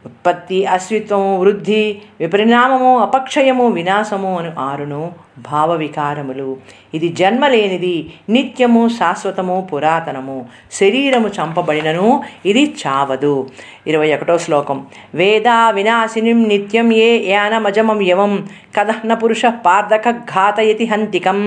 ఉత్పత్తి 0.06 0.66
అస్విత్వము 0.66 1.40
వృద్ధి 1.40 2.02
విపరిణామము 2.20 2.98
అపక్షయము 2.98 3.68
వినాశము 3.68 4.40
అను 4.40 4.52
ఆరును 4.60 5.12
భావ 5.38 5.74
వికారములు 5.74 6.58
ఇది 6.94 7.10
జన్మ 7.10 7.48
లేనిది 7.48 8.14
నిత్యము 8.30 8.88
శాశ్వతము 8.88 9.70
పురాతనము. 9.74 10.46
శరీరము 10.72 11.28
చంపబడినను 11.28 12.24
ఇది 12.46 12.74
చావదు. 12.88 13.50
ఇరవై 13.88 14.14
ఒకటో 14.14 14.38
శ్లోకం. 14.38 14.86
వేదా 15.16 15.70
వినాశినిం 15.70 16.48
నిత్యం 16.48 16.94
ఏ 16.94 17.32
యానమజమం 17.32 18.02
యవం 18.02 18.48
కదహ్న 18.76 19.14
పురుష 19.14 19.46
పార్థక 19.46 20.10
ఘాతయతి 20.10 20.86
హంతికం. 20.86 21.40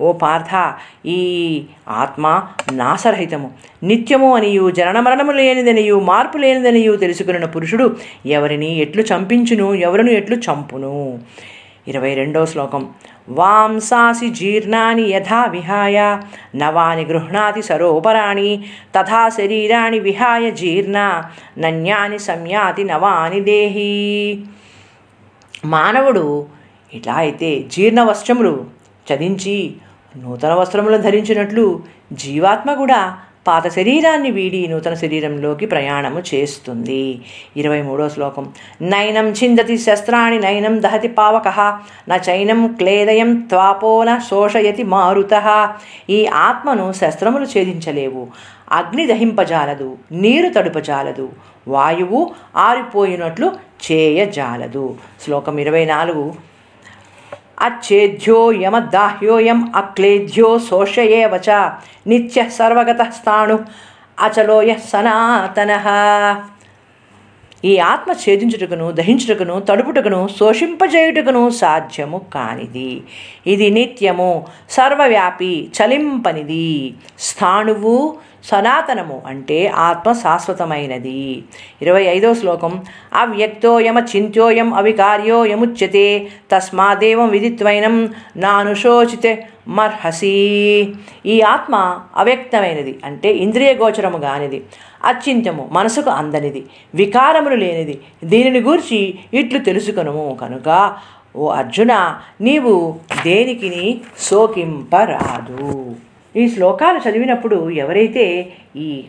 ఓ 0.00 0.12
పార్థ 0.12 0.72
ఈ 1.06 1.62
ఆత్మ 1.88 2.42
నాశరహితము. 2.72 3.50
నిత్యము 3.82 4.34
అనియు 4.34 4.70
జనన 4.70 5.00
మరణము 5.00 5.32
లేనిదనియు 5.32 6.00
మార్పు 6.00 6.38
లేనిదనియు 6.38 6.96
తెలుసుకున్న 6.96 7.44
పురుషుడు 7.44 7.96
ఎవరిని 8.26 8.78
ఎట్లు 8.78 9.02
చంపించును 9.02 9.74
ఎవరిని 9.74 10.14
ఎట్లు 10.14 10.36
చంపును? 10.36 11.18
ఇరవై 11.88 12.14
రెండో 12.14 12.46
శ్లోకం. 12.46 12.88
వాంసాసి 13.28 14.28
జీర్ణాని 14.28 15.02
యథా 15.02 15.44
విహాయ 15.44 16.18
నవాని 16.56 17.04
గృహ్ణాతి 17.04 17.62
సరోపరాణి 17.62 18.64
తథా 18.94 19.28
శరీరాణి 19.28 19.98
విహాయ 19.98 20.50
జీర్ణ 20.50 21.22
నన్యాని 21.58 22.18
సంయాతి 22.18 22.84
నవాని 22.84 23.40
దేహి. 23.40 24.44
మానవుడు 25.64 26.46
ఇట్లా 26.94 27.14
అయితే 27.14 27.60
జీర్ణ 27.60 28.02
వస్త్రములు 28.02 28.64
చదించి 29.12 29.74
నూతన 30.16 30.54
వస్త్రములను 30.54 31.02
ధరించినట్లు 31.02 31.82
జీవాత్మ 32.12 32.74
కూడా 32.74 33.18
పాత 33.46 33.68
శరీరాన్ని 33.68 34.30
వీడి 34.30 34.68
నూతన 34.68 34.94
శరీరంలోకి 34.94 35.66
ప్రయాణము 35.66 36.22
చేస్తుంది. 36.34 37.20
ఇరవై 37.56 37.82
మూడో 37.82 38.08
శ్లోకం. 38.08 38.48
నైనం 38.82 39.28
చిందతి 39.28 39.78
శస్త్రాణి 39.78 40.38
నైనం 40.38 40.82
దహతి 40.82 41.08
పావక 41.08 41.48
న 42.08 42.20
చైనం 42.30 42.66
క్లేదయం 42.66 43.34
త్వాపోన 43.34 44.18
శోషయతి 44.18 44.82
మారుత. 44.82 45.74
ఈ 46.10 46.26
ఆత్మను 46.26 46.92
శస్త్రములు 46.92 47.44
ఛేదించలేవు. 47.44 48.26
అగ్ని 48.72 49.06
దహింపజాలదు 49.06 49.98
నీరు 50.12 50.48
తడుపజాలదు 50.48 51.28
వాయువు 51.68 52.30
ఆరిపోయినట్లు 52.56 53.52
చేయజాలదు 53.92 54.96
శ్లోకం 55.24 55.58
ఇరవై 55.58 55.84
నాలుగు. 55.84 56.51
అచ్ఛేద్యో 57.62 58.52
యమదాహ్యోయం 58.52 59.72
అక్లేద్యో 59.76 60.58
శోషయే 60.58 61.26
వచ. 61.26 61.50
నిత్య 62.06 62.48
సర్వగత 62.48 63.02
స్థాణు 63.10 63.58
అచలోయ 64.20 64.74
సనాతన. 64.74 65.72
ఈ 67.64 67.78
ఆత్మ 67.78 68.12
ఛేదించుటకును 68.12 68.92
దహించుటకును 68.92 69.60
తడుపుటకును 69.60 70.28
శోషింపజేయుటకును 70.38 71.50
సాధ్యము 71.50 72.20
కానిది. 72.34 73.02
ఇది 73.46 73.70
నిత్యము 73.70 74.46
సర్వవ్యాపి 74.70 75.70
చలింపనిది. 75.76 76.94
స్థాణువు 77.18 78.16
సనాతనము 78.44 79.22
అంటే 79.26 79.66
ఆత్మ 79.66 80.12
శాశ్వతమైనది 80.12 81.44
ఇరవై 81.82 82.04
ఐదో 82.04 82.34
శ్లోకం 82.34 82.72
అవ్యక్తోయమ 83.12 83.98
చింత్యోయం 83.98 84.74
అవికార్యోయముచ్యతే 84.74 86.06
తస్మాదేవం 86.52 87.28
విదిత్వైనం 87.28 87.96
నానుశోచితే 88.36 89.32
మర్హసి. 89.68 90.34
ఈ 91.26 91.40
ఆత్మ 91.40 91.74
అవ్యక్తమైనది 92.16 92.94
అంటే 93.04 93.30
ఇంద్రియ 93.44 93.72
గోచరము 93.72 94.18
కానిది 94.18 94.58
అచింత్యము 95.04 95.68
మనసుకు 95.72 96.10
అందనిది 96.10 96.62
వికారములు 96.94 97.54
లేనిది. 97.54 97.96
దీనిని 98.24 98.60
గూర్చి 98.60 99.00
ఇట్లు 99.32 99.58
తెలుసుకొనుము 99.58 100.38
కనుక 100.42 100.68
ఓ 101.36 101.44
అర్జున 101.50 101.92
నీవు 102.40 102.72
దేనికిని 103.24 103.86
సోకింపరాదు 104.18 105.68
ఈ 106.36 106.48
శ్లోకాలు 106.48 106.98
చదివినప్పుడు 106.98 107.70
ఎవరైతే 107.70 108.52
ఈ 108.76 109.04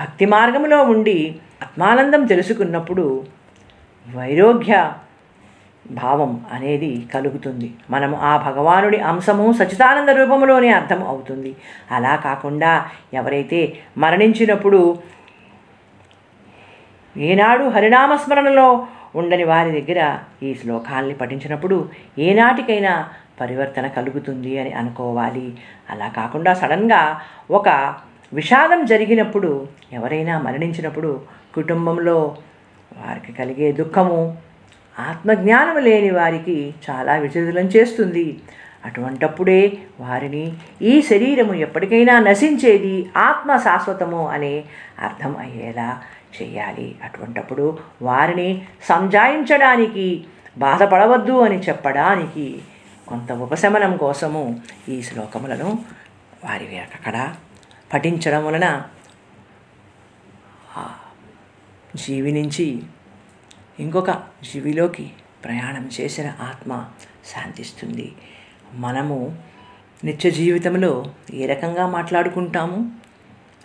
భక్తి 0.00 0.26
మార్గంలో 0.26 0.82
ఉండి 0.82 1.38
ఆత్మానందం 1.62 2.24
తెలుసుకున్నప్పుడు 2.24 3.24
వైరోగ్య 4.06 4.92
భావం 5.90 6.46
అనేది 6.52 7.06
కలుగుతుంది. 7.14 7.70
మనము 7.90 8.16
ఆ 8.16 8.36
భగవానుడి 8.36 8.98
అంశము 8.98 9.52
సచితానంద 9.52 10.08
రూపంలోనే 10.08 10.68
అర్థం 10.68 11.04
అవుతుంది. 11.04 11.56
అలా 11.90 12.16
కాకుండా 12.16 12.86
ఎవరైతే 13.14 13.78
మరణించినప్పుడు 13.98 14.98
ఏనాడు 17.16 17.64
హరినామస్మరణలో 17.64 18.86
ఉండని 19.14 19.44
వారి 19.44 19.80
దగ్గర 19.80 20.18
ఈ 20.42 20.54
శ్లోకాల్ని 20.54 21.14
పఠించినప్పుడు 21.14 21.88
ఏనాటికైనా 22.18 23.08
పరివర్తన 23.40 23.86
కలుగుతుంది 23.96 24.52
అని 24.62 24.72
అనుకోవాలి. 24.80 25.46
అలా 25.92 26.08
కాకుండా 26.18 26.52
సడన్గా 26.60 27.02
ఒక 27.58 27.68
విషాదం 28.32 28.80
జరిగినప్పుడు 28.84 29.50
ఎవరైనా 29.92 30.34
మరణించినప్పుడు 30.46 31.10
కుటుంబంలో 31.54 32.18
వారికి 32.92 33.32
కలిగే 33.32 33.68
దుఃఖము 33.80 34.20
ఆత్మజ్ఞానం 34.96 35.76
లేని 35.86 36.10
వారికి 36.10 36.56
చాలా 36.86 37.12
విచలితం 37.24 37.66
చేస్తుంది. 37.74 38.26
అటువంటప్పుడే 38.86 39.62
వారిని 40.00 40.44
ఈ 40.90 40.92
శరీరము 41.08 41.54
ఎప్పటికైనా 41.66 42.14
నశించేది 42.28 42.94
ఆత్మ 43.28 43.56
శాశ్వతము 43.56 44.22
అనే 44.34 44.54
అర్థం 45.06 45.32
అయ్యేలా 45.44 45.88
చేయాలి. 46.36 46.88
అటువంటప్పుడు 47.06 47.66
వారిని 48.02 48.48
సంజాయించడానికి 48.88 50.06
బాధపడవద్దు 50.64 51.36
అని 51.46 51.58
చెప్పడానికి 51.68 52.46
కొంత 53.10 53.32
ఉపశమనం 53.32 53.96
కోసము 53.96 54.60
ఈ 54.88 55.02
శ్లోకములను 55.02 55.84
వారి 56.44 56.78
అక్కడ 56.78 57.34
పఠించడం 57.94 58.46
వలన 58.46 58.82
జీవి 61.96 62.32
నుంచి 62.32 62.82
ఇంకొక 63.80 64.10
జీవిలోకి 64.52 65.12
ప్రయాణం 65.44 65.90
చేసిన 66.00 66.32
ఆత్మ 66.40 66.84
శాంతిస్తుంది. 67.34 68.14
మనము 68.74 69.38
నిత్య 70.04 70.30
జీవితంలో 70.30 71.04
ఏ 71.34 71.46
రకంగా 71.46 71.86
మాట్లాడుకుంటాము? 71.86 72.92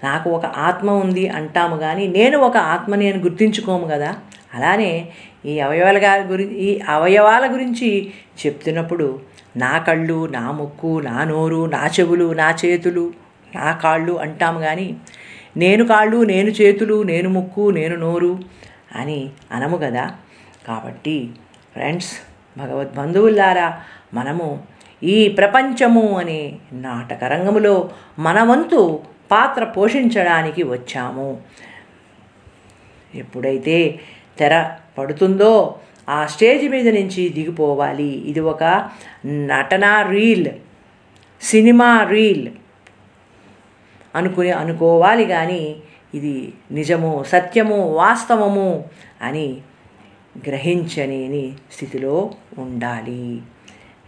నాకు 0.03 0.29
ఒక 0.29 0.45
ఆత్మ 0.45 0.91
ఉంది 0.91 1.29
అంటాము 1.29 1.77
కానీ 1.77 2.07
నేను 2.07 2.37
ఒక 2.37 2.57
ఆత్మని 2.57 3.11
అని 3.11 3.21
గుర్తించుకోము 3.23 3.87
కదా? 3.87 4.15
అలానే 4.53 5.13
ఈ 5.45 5.59
అవయవాల 5.59 6.21
గురి 6.25 6.43
ఈ 6.43 6.79
అవయవాల 6.89 7.53
గురించి 7.53 8.11
చెప్తున్నప్పుడు 8.45 9.19
నా 9.57 9.77
కళ్ళు 9.77 10.27
నా 10.27 10.51
ముక్కు 10.51 10.99
నా 10.99 11.23
నోరు 11.23 11.65
నా 11.65 11.87
చెవులు 11.87 12.33
నా 12.33 12.55
చేతులు 12.65 13.13
నా 13.55 13.71
కాళ్ళు 13.71 14.13
అంటాము 14.13 14.59
కానీ 14.59 14.97
నేను 15.57 15.83
కాళ్ళు 15.87 16.17
నేను 16.17 16.49
చేతులు 16.49 17.03
నేను 17.03 17.29
ముక్కు 17.29 17.69
నేను 17.69 17.95
నోరు 17.95 18.39
అని 18.95 19.29
అనము 19.51 19.77
కదా 19.77 20.11
కాబట్టి 20.67 21.29
ఫ్రెండ్స్ 21.73 22.13
భగవద్బంధువులారా 22.57 23.79
మనము 24.13 24.63
ఈ 25.03 25.27
ప్రపంచము 25.27 26.17
అనే 26.17 26.55
నాటకరంగములో 26.73 27.89
మన 28.19 28.43
వంతు 28.43 28.99
పాత్ర 29.31 29.63
పోషించడానికి 29.63 30.63
వచ్చాము. 30.63 31.41
ఎప్పుడైతే 33.15 33.99
తెర 34.39 34.71
పడుతుందో 34.97 35.75
ఆ 36.09 36.25
స్టేజ్ 36.25 36.69
మీద 36.69 36.87
నుంచి 36.87 37.29
దిగిపోవాలి. 37.29 38.11
ఇది 38.27 38.39
ఒక 38.39 38.63
నటన 39.25 39.85
రీల్ 40.09 40.49
సినిమా 41.41 42.03
రీల్ 42.03 42.47
అనుకుని 44.15 44.51
అనుకోవాలి 44.51 45.25
కానీ 45.25 45.75
ఇది 46.13 46.53
నిజము 46.71 47.23
సత్యము 47.27 47.79
వాస్తవము 47.93 48.83
అని 49.21 49.57
గ్రహించలేని 50.47 51.53
స్థితిలో 51.71 52.31
ఉండాలి. 52.57 53.41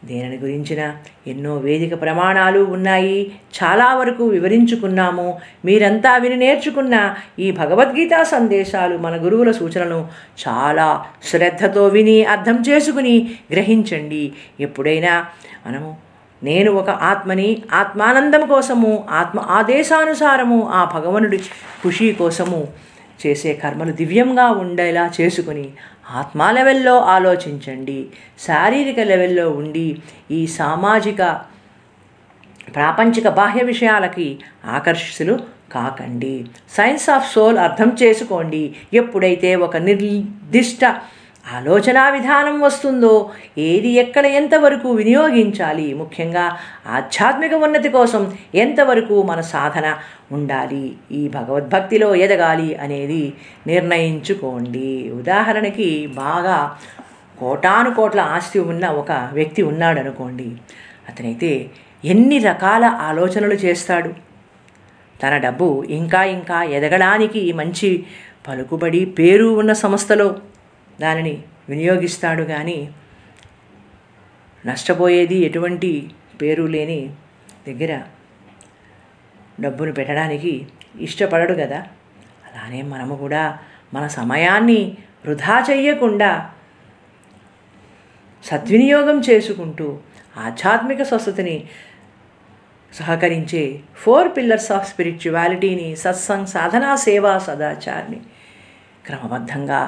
దేనిని 0.06 0.38
గురించిన 0.38 0.94
ఎన్నో 1.28 1.58
వేదిక 1.58 2.02
ప్రమాణాలు 2.02 2.60
ఉన్నాయి. 2.60 3.32
చాలా 3.64 3.96
వరకు 3.96 4.28
వివరించుకున్నాము. 4.28 5.40
మీరంతా 5.66 6.18
విని 6.18 6.36
నేర్చుకున్న 6.36 7.16
ఈ 7.40 7.52
భగవద్గీత 7.52 8.22
సందేశాలు 8.22 8.98
మన 8.98 9.16
గురువుల 9.16 9.52
సూచనలను 9.52 10.08
చాలా 10.48 11.06
శ్రద్ధతో 11.24 11.88
విని 11.88 12.26
అర్థం 12.26 12.64
చేసుకుని 12.70 13.32
గ్రహించండి. 13.52 14.34
ఎప్పుడైనా 14.60 15.26
మనము 15.68 15.98
నేను 16.44 16.72
ఒక 16.72 16.90
ఆత్మని 16.90 17.64
ఆత్మానందం 17.74 18.48
కోసము 18.48 19.08
ఆత్మ 19.10 19.40
ఆదేశానుసారము 19.40 20.70
ఆ 20.70 21.00
భగవనుడి 21.00 21.38
ఖుషి 21.38 22.16
కోసము 22.20 22.68
చేసే 23.28 23.54
కర్మలు 23.54 23.92
దివ్యంగా 23.92 24.52
ఉండేలా 24.52 25.12
చేసుకుని 25.22 25.70
ఆత్మ 26.12 26.52
లెవెల్లో 26.52 27.00
ఆలోచించండి 27.00 28.08
శారీరక 28.40 29.00
లెవెల్లో 29.00 29.50
ఉండి 29.50 30.00
ఈ 30.32 30.48
సామాజిక 30.48 31.22
ప్రాపంచిక 32.76 33.28
బాహ్య 33.28 33.64
విషయాలకి 33.64 34.40
ఆకర్షితులు 34.66 35.40
కాకండి. 35.72 36.46
సైన్స్ 36.70 37.10
ఆఫ్ 37.10 37.34
సోల్ 37.34 37.58
అర్థం 37.58 37.98
చేసుకోండి. 38.04 38.76
ఎప్పుడైతే 38.94 39.56
ఒక 39.56 39.78
నిర్దిష్ట 39.78 41.02
ఆలోచన 41.54 42.10
విధానం 42.10 42.62
వస్తుందో 42.62 43.32
ఏది 43.58 43.90
ఎక్కడ 43.90 44.26
ఎంతవరకు 44.26 44.90
వినియోగించాలి 44.90 45.94
ముఖ్యంగా 45.94 46.58
ఆధ్యాత్మిక 46.88 47.54
ఉన్నతి 47.54 47.90
కోసం 47.90 48.38
ఎంతవరకు 48.56 49.22
మన 49.22 49.42
సాధన 49.42 49.98
ఉండాలి 50.32 50.96
ఈ 51.12 51.28
భగవద్భక్తిలో 51.28 52.16
ఎదగాలి 52.16 52.76
అనేది 52.76 53.34
నిర్ణయించుకోండి. 53.68 55.12
ఉదాహరణకి 55.12 56.08
బాగా 56.08 56.78
కోటాను 57.40 57.94
కోట్ల 57.94 58.20
ఆస్తి 58.20 58.60
ఉన్న 58.60 58.88
ఒక 58.88 59.12
వ్యక్తి 59.34 59.62
ఉన్నాడు 59.62 60.00
అనుకోండి 60.00 60.52
అతనైతే 61.10 61.70
ఎన్ని 62.06 62.38
రకాల 62.40 62.86
ఆలోచనలు 62.86 63.54
చేస్తాడు. 63.54 64.10
తన 65.24 65.38
డబ్బు 65.38 65.86
ఇంకా 65.90 66.24
ఇంకా 66.24 66.64
ఎదగడానికి 66.64 67.54
మంచి 67.54 68.06
పలుకుబడి 68.48 69.06
పేరు 69.06 69.46
ఉన్న 69.46 69.74
సంస్థలో 69.74 70.36
దానిని 71.00 71.36
వినియోగిస్తాడు 71.70 72.44
కానీ 72.44 72.78
నష్టపోయేది 74.64 75.38
ఎటువంటి 75.44 75.92
పేరు 76.42 76.66
లేని 76.68 77.00
దగ్గర 77.68 77.94
డబ్బును 79.62 79.94
పెట్టడానికి 79.94 80.54
ఇష్టపడడు 81.00 81.54
కదా 81.54 81.80
అలానే 82.48 82.82
మనము 82.84 83.16
కూడా 83.16 83.44
మన 83.94 84.06
సమయాన్ని 84.16 84.82
వృధా 85.26 85.56
చెయ్యకుండా 85.70 86.32
సద్వినియోగం 88.44 89.18
చేసుకుంటూ 89.20 89.88
ఆధ్యాత్మిక 90.38 91.02
స్వస్థతని 91.04 91.58
సహకరించే 92.94 93.64
ఫోర్ 93.96 94.30
పిల్లర్స్ 94.38 94.72
ఆఫ్ 94.72 94.90
స్పిరిచువాలిటీని 94.90 95.88
సత్సంగ్ 95.96 96.48
సాధనా 96.48 96.92
సేవా 96.98 97.34
సదాచారిని 97.38 98.20
క్రమబద్ధంగా 99.06 99.82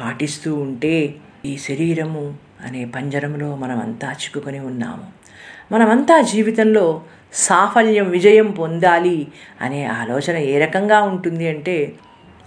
పాటిస్తూ 0.00 0.54
ఉంటే 0.54 1.14
ఈ 1.44 1.58
శరీరము 1.58 2.34
అనే 2.64 2.84
పంజరంలో 2.84 3.56
మనమంతా 3.56 4.12
చిక్కుకొని 4.12 4.58
ఉన్నాము. 4.60 5.06
మనమంతా 5.72 6.20
జీవితంలో 6.20 7.02
సాఫల్యం 7.32 8.10
విజయం 8.10 8.50
పొందాలి 8.50 9.28
అనే 9.60 9.84
ఆలోచన 9.84 10.36
ఏ 10.36 10.64
రకంగా 10.64 11.02
ఉంటుంది 11.02 11.48
అంటే 11.48 11.92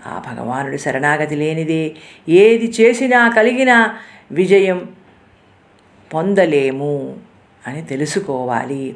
ఆ 0.06 0.32
భగవానుడి 0.32 0.78
శరణాగతి 0.78 1.36
లేనిదే 1.36 1.96
ఏది 2.30 2.74
చేసినా 2.82 3.30
కలిగిన 3.30 3.96
విజయం 4.32 4.88
పొందలేము 6.14 7.16
అని 7.68 7.82
తెలుసుకోవాలి. 7.86 8.96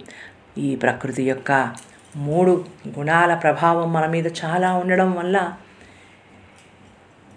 ఈ 0.58 0.76
ప్రకృతి 0.76 1.24
యొక్క 1.24 1.72
మూడు 2.16 2.66
గుణాల 3.00 3.34
ప్రభావం 3.34 3.94
మన 3.94 4.06
మీద 4.06 4.28
చాలా 4.28 4.74
ఉండడం 4.74 5.12
వల్ల 5.12 5.54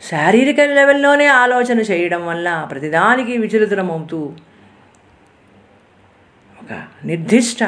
శారీరక 0.03 0.61
లెవెల్లోనే 0.61 1.27
ఆలోచన 1.27 1.79
చేయడం 1.81 2.27
వల్ల 2.27 2.69
ప్రతిదానికి 2.71 3.39
విచలితమవుతూ 3.39 4.33
ఒక 6.63 6.73
నిర్దిష్ట 7.05 7.65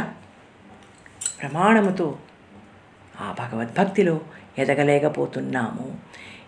ప్రమాణముతో 1.40 2.18
ఆ 3.20 3.34
భగవద్భక్తిలో 3.38 4.20
ఎదగలేకపోతున్నాము. 4.58 5.98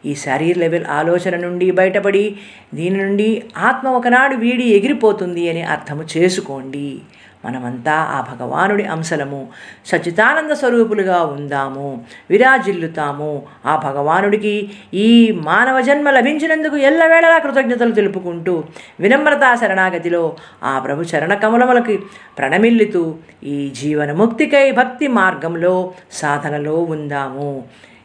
ఈ 0.05 0.15
శారీర 0.15 0.59
లెవెల్ 0.59 0.85
ఆలోచన 0.85 1.37
నుండి 1.37 1.71
బయటపడి 1.71 2.37
దీని 2.75 2.97
నుండి 3.05 3.43
ఆత్మ 3.57 3.89
ఒకనాడు 3.89 4.35
వీడి 4.35 4.65
ఎగిరిపోతుంది 4.65 5.49
అని 5.49 5.63
అర్థము 5.63 6.05
చేసుకోండి. 6.17 7.03
మనమంతా 7.45 7.93
ఆ 7.93 8.35
భగవానుడి 8.35 8.85
అంశలము. 8.85 9.49
సచితానంద 9.87 10.51
స్వరూపులుగా 10.51 11.23
ఉందాము. 11.23 12.05
విరాజిల్లుతాము. 12.31 13.43
ఆ 13.67 13.77
భగవానుడికి 13.77 14.71
ఈ 14.95 15.33
మానవ 15.33 15.81
జన్మ 15.81 16.11
లభించినందుకు 16.11 16.77
ఎల్లవేళలా 16.77 17.39
కృతజ్ఞతలు 17.39 17.91
తెలుపుకుంటూ 17.91 18.65
వినమ్రతా 19.01 19.55
శరణాగతిలో 19.55 20.37
ఆ 20.65 20.79
ప్రభు 20.79 21.03
చరణ 21.03 21.35
కమలములకి 21.35 21.97
ప్రణమిల్లుతూ 22.39 23.15
ఈ 23.45 23.73
జీవనముక్తికై 23.81 24.71
భక్తి 24.71 25.09
మార్గంలో 25.09 25.93
సాధనలో 26.11 26.75
ఉందాము. 26.75 27.65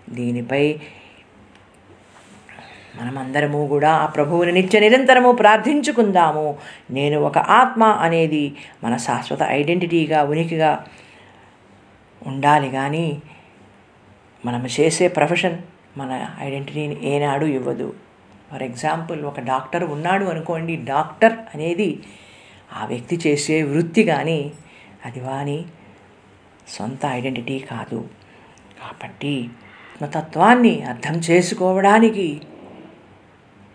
దీనిపై 0.09 0.79
మనమందరము 3.01 3.67
కూడా 3.67 3.91
ఆ 3.91 4.05
ప్రభువుని 4.05 4.51
నిత్య 4.51 4.79
నిరంతరము 4.79 5.31
ప్రార్థించుకుందాము. 5.31 6.57
నేను 6.91 7.19
ఒక 7.19 7.37
ఆత్మ 7.37 7.83
అనేది 7.83 8.55
మన 8.83 8.97
శాశ్వత 8.97 9.43
ఐడెంటిటీగా 9.43 10.23
ఉనికిగా 10.23 10.85
ఉండాలి. 12.25 12.69
కానీ 12.69 13.21
మనం 14.45 14.65
చేసే 14.65 15.07
ప్రొఫెషన్ 15.07 15.57
మన 15.97 16.29
ఐడెంటిటీని 16.39 16.97
ఏనాడు 17.03 17.45
ఇవ్వదు. 17.45 17.93
ఫర్ 18.51 18.63
ఎగ్జాంపుల్ 18.63 19.25
ఒక 19.25 19.39
డాక్టర్ 19.39 19.83
ఉన్నాడు 19.83 20.25
అనుకోండి. 20.25 20.75
డాక్టర్ 20.75 21.33
అనేది 21.55 22.03
ఆ 22.81 22.85
వ్యక్తి 22.85 23.19
చేసే 23.27 23.63
వృత్తి 23.63 24.03
కానీ 24.03 24.51
అది 25.05 25.19
వాని 25.19 25.65
సొంత 26.67 27.05
ఐడెంటిటీ 27.05 27.59
కాదు. 27.59 28.07
కాబట్టి 28.81 29.49
ఆత్మతత్వాన్ని 29.95 30.83
అర్థం 30.83 31.13
చేసుకోవడానికి 31.13 32.41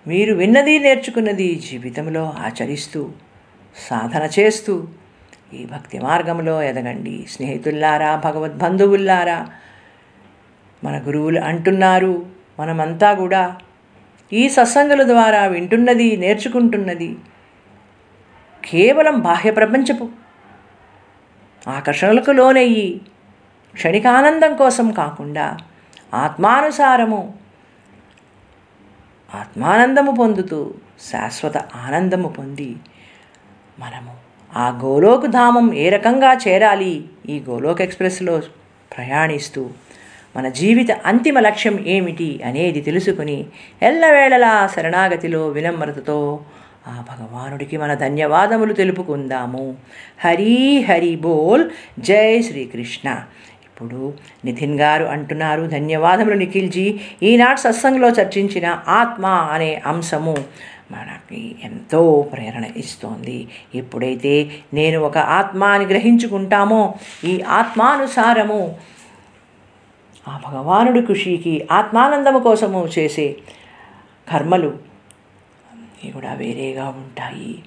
మీరు 0.06 0.34
విన్నది 0.34 0.78
నేర్చుకున్నది 0.78 1.54
జీవితంలో 1.54 2.34
ఆచరిస్తూ 2.38 3.10
సాధన 3.88 4.28
చేస్తూ 4.38 4.88
ఈ 5.52 5.66
భక్తి 5.66 5.98
మార్గంలో 5.98 6.62
ఎదగండి. 6.62 7.26
స్నేహితుల్లారా 7.28 8.16
భగవద్బంధువుల్లారా 8.16 9.48
మన 10.84 10.98
గురువులు 10.98 11.40
అంటున్నారు 11.40 12.26
మనమంతా 12.60 13.14
కూడా 13.14 13.56
ఈ 14.32 14.48
సత్సంగుల 14.48 15.02
ద్వారా 15.02 15.46
వింటున్నది 15.46 16.16
నేర్చుకుంటున్నది 16.16 17.16
కేవలం 18.64 19.20
బాహ్య 19.20 19.50
ప్రపంచపు 19.50 20.08
ఆకర్షణలకు 21.68 22.30
లోనయ్యి 22.30 23.00
క్షణికానందం 23.74 24.56
కోసం 24.56 24.90
కాకుండా 24.90 25.58
ఆత్మానుసారము 26.14 27.34
ఆత్మానందము 29.34 30.10
పొందుతూ 30.10 30.74
శాశ్వత 31.12 31.56
ఆనందము 31.56 32.28
పొంది 32.28 32.76
మనము 33.78 34.12
ఆ 34.56 34.80
గోలోక్ 34.84 35.26
ధామం 35.26 35.74
ఏ 35.74 35.88
రకంగా 35.88 36.32
చేరాలి 36.48 37.04
ఈ 37.28 37.42
గోలోక్ 37.48 37.82
ఎక్స్ప్రెస్లో 37.82 38.40
ప్రయాణిస్తూ 38.96 39.70
మన 40.36 40.48
జీవిత 40.48 40.92
అంతిమ 40.92 41.40
లక్ష్యం 41.40 41.84
ఏమిటి 41.86 42.40
అనేది 42.44 42.80
తెలుసుకుని 42.80 43.46
ఎల్లవేళలా 43.82 44.66
శరణాగతిలో 44.66 45.48
వినమ్రతతో 45.48 46.40
ఆ 46.88 47.04
భగవానుడికి 47.10 47.76
మన 47.76 47.94
ధన్యవాదములు 47.94 48.72
తెలుపుకుందాము. 48.72 49.76
హరి 50.24 50.82
హరి 50.88 51.16
బోల్. 51.16 51.70
జై 51.98 52.42
శ్రీకృష్ణ. 52.42 53.22
ఇప్పుడు 53.80 54.12
నితిన్ 54.44 54.80
గారు 54.80 55.04
అంటున్నారు 55.04 55.62
ధన్యవాదములు 55.66 56.34
నిఖిల్జీ. 56.34 57.00
ఈనాడు 57.22 57.60
సత్సంగంలో 57.60 58.08
చర్చించిన 58.08 58.82
ఆత్మ 58.88 59.26
అనే 59.26 59.82
అంశము 59.86 60.34
మనకి 60.90 61.56
ఎంతో 61.64 62.28
ప్రేరణ 62.32 62.64
ఇస్తోంది. 62.76 63.48
ఎప్పుడైతే 63.74 64.50
నేను 64.74 65.00
ఒక 65.00 65.18
ఆత్మ 65.18 65.64
అని 65.64 65.84
గ్రహించుకుంటామో 65.84 66.94
ఈ 67.24 67.40
ఆత్మానుసారము 67.40 68.76
ఆ 70.28 70.40
భగవానుడి 70.48 71.02
ఖుషికి 71.06 71.68
ఆత్మానందము 71.72 72.38
కోసము 72.38 72.88
చేసే 72.98 73.36
కర్మలు 74.32 74.78
కూడా 76.12 76.32
వేరేగా 76.34 76.88
ఉంటాయి. 76.88 77.58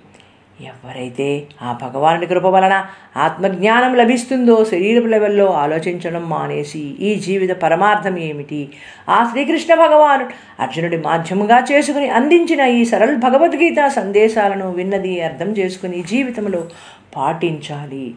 ఎవరైతే 0.62 1.48
ఆ 1.62 1.80
భగవానుడి 1.82 2.28
కృప 2.28 2.46
వలన 2.46 2.86
ఆత్మజ్ఞానం 3.18 3.96
లభిస్తుందో 3.96 4.66
శరీరపు 4.66 5.08
లెవెల్లో 5.08 5.52
ఆలోచించడం 5.52 6.30
మానేసి 6.30 6.80
ఈ 6.80 7.16
జీవిత 7.16 7.50
పరమార్థం 7.50 8.18
ఏమిటి? 8.18 8.70
ఆ 9.10 9.30
శ్రీకృష్ణ 9.32 9.76
భగవాను 9.76 10.30
అర్జునుడి 10.60 10.98
మాధ్యముగా 10.98 11.66
చేసుకుని 11.72 12.10
అందించిన 12.10 12.62
ఈ 12.62 12.86
సరళ 12.86 13.16
భగవద్గీత 13.16 13.88
సందేశాలను 13.88 14.72
విన్నది 14.72 15.22
అర్థం 15.22 15.48
చేసుకుని 15.48 16.04
జీవితంలో 16.04 16.68
పాటించాలి. 17.16 18.16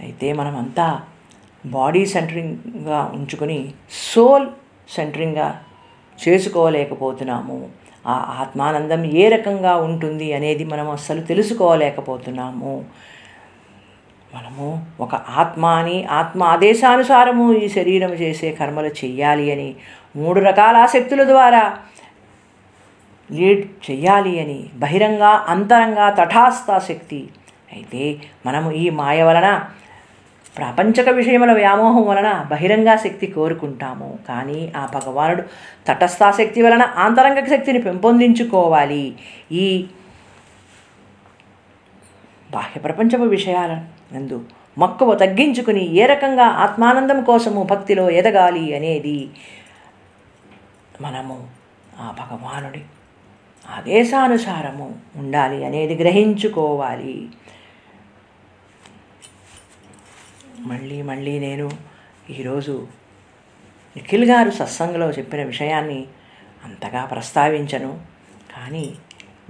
అయితే 0.00 0.32
మనమంతా 0.32 1.02
బాడీ 1.66 2.06
సెంటరింగ్గా 2.06 3.10
ఉంచుకొని 3.14 3.72
సోల్ 3.90 4.46
సెంటరింగ్గా 4.88 5.62
చేసుకోలేకపోతున్నాము. 6.28 7.81
ఆ 8.06 8.36
ఆత్మానందం 8.40 9.04
ఏ 9.04 9.28
రకంగా 9.28 9.76
ఉంటుంది 9.76 10.32
అనేది 10.32 10.64
మనం 10.64 10.90
అస్సలు 10.90 11.20
తెలుసుకోలేకపోతున్నాము. 11.20 12.84
మనము 14.34 14.86
ఒక 15.00 15.14
ఆత్మ 15.14 15.66
అని 15.66 16.04
ఆత్మ 16.04 16.42
ఆదేశానుసారము 16.42 17.52
ఈ 17.54 17.68
శరీరం 17.68 18.12
చేసే 18.12 18.52
కర్మలు 18.52 18.86
చెయ్యాలి 18.86 19.52
అని 19.52 19.74
మూడు 20.16 20.40
రకాల 20.40 20.76
ఆసక్తుల 20.76 21.22
ద్వారా 21.24 21.78
లీడ్ 23.32 23.90
చెయ్యాలి 23.90 24.40
అని 24.40 24.66
బహిరంగ 24.74 25.22
అంతరంగా 25.22 26.10
తటాస్థ 26.10 26.78
శక్తి. 26.78 27.28
అయితే 27.72 28.16
మనము 28.46 28.72
ఈ 28.72 28.90
మాయ 28.90 29.22
వలన 29.22 29.48
ప్రాపంచక 30.56 31.08
విషయముల 31.08 31.52
వ్యామోహం 31.52 32.04
వలన 32.06 32.30
బహిరంగ 32.50 32.96
శక్తి 32.96 33.26
కోరుకుంటాము. 33.26 34.18
కానీ 34.28 34.72
ఆ 34.76 34.82
భగవానుడు 34.94 35.42
తటస్థాశక్తి 35.88 36.62
వలన 36.62 36.82
ఆంతరంగ 36.96 37.40
శక్తిని 37.46 37.82
పెంపొందించుకోవాలి. 37.82 39.14
ఈ 39.52 39.66
బాహ్య 42.52 42.80
ప్రపంచపు 42.80 43.22
విషయాల 43.22 43.72
నందు 44.12 44.38
మక్కువ 44.78 45.14
తగ్గించుకుని 45.14 45.84
ఏ 45.94 46.06
రకంగా 46.06 46.46
ఆత్మానందం 46.64 47.24
కోసము 47.24 47.62
భక్తిలో 47.62 48.10
ఎదగాలి 48.10 48.76
అనేది 48.76 49.30
మనము 51.00 51.36
ఆ 52.00 52.06
భగవానుడి 52.20 52.82
ఆదేశానుసారము 53.70 54.86
ఉండాలి 55.16 55.64
అనేది 55.64 55.94
గ్రహించుకోవాలి. 55.94 57.28
మళ్ళీ 60.62 61.02
మళ్ళీ 61.02 61.38
నేను 61.38 61.70
ఈరోజు 62.30 62.86
నిఖిల్ 63.96 64.24
గారు 64.24 64.50
సత్సంగంలో 64.50 65.10
చెప్పిన 65.10 65.42
విషయాన్ని 65.44 66.06
అంతగా 66.64 67.04
ప్రస్తావించను. 67.04 68.00
కానీ 68.56 68.94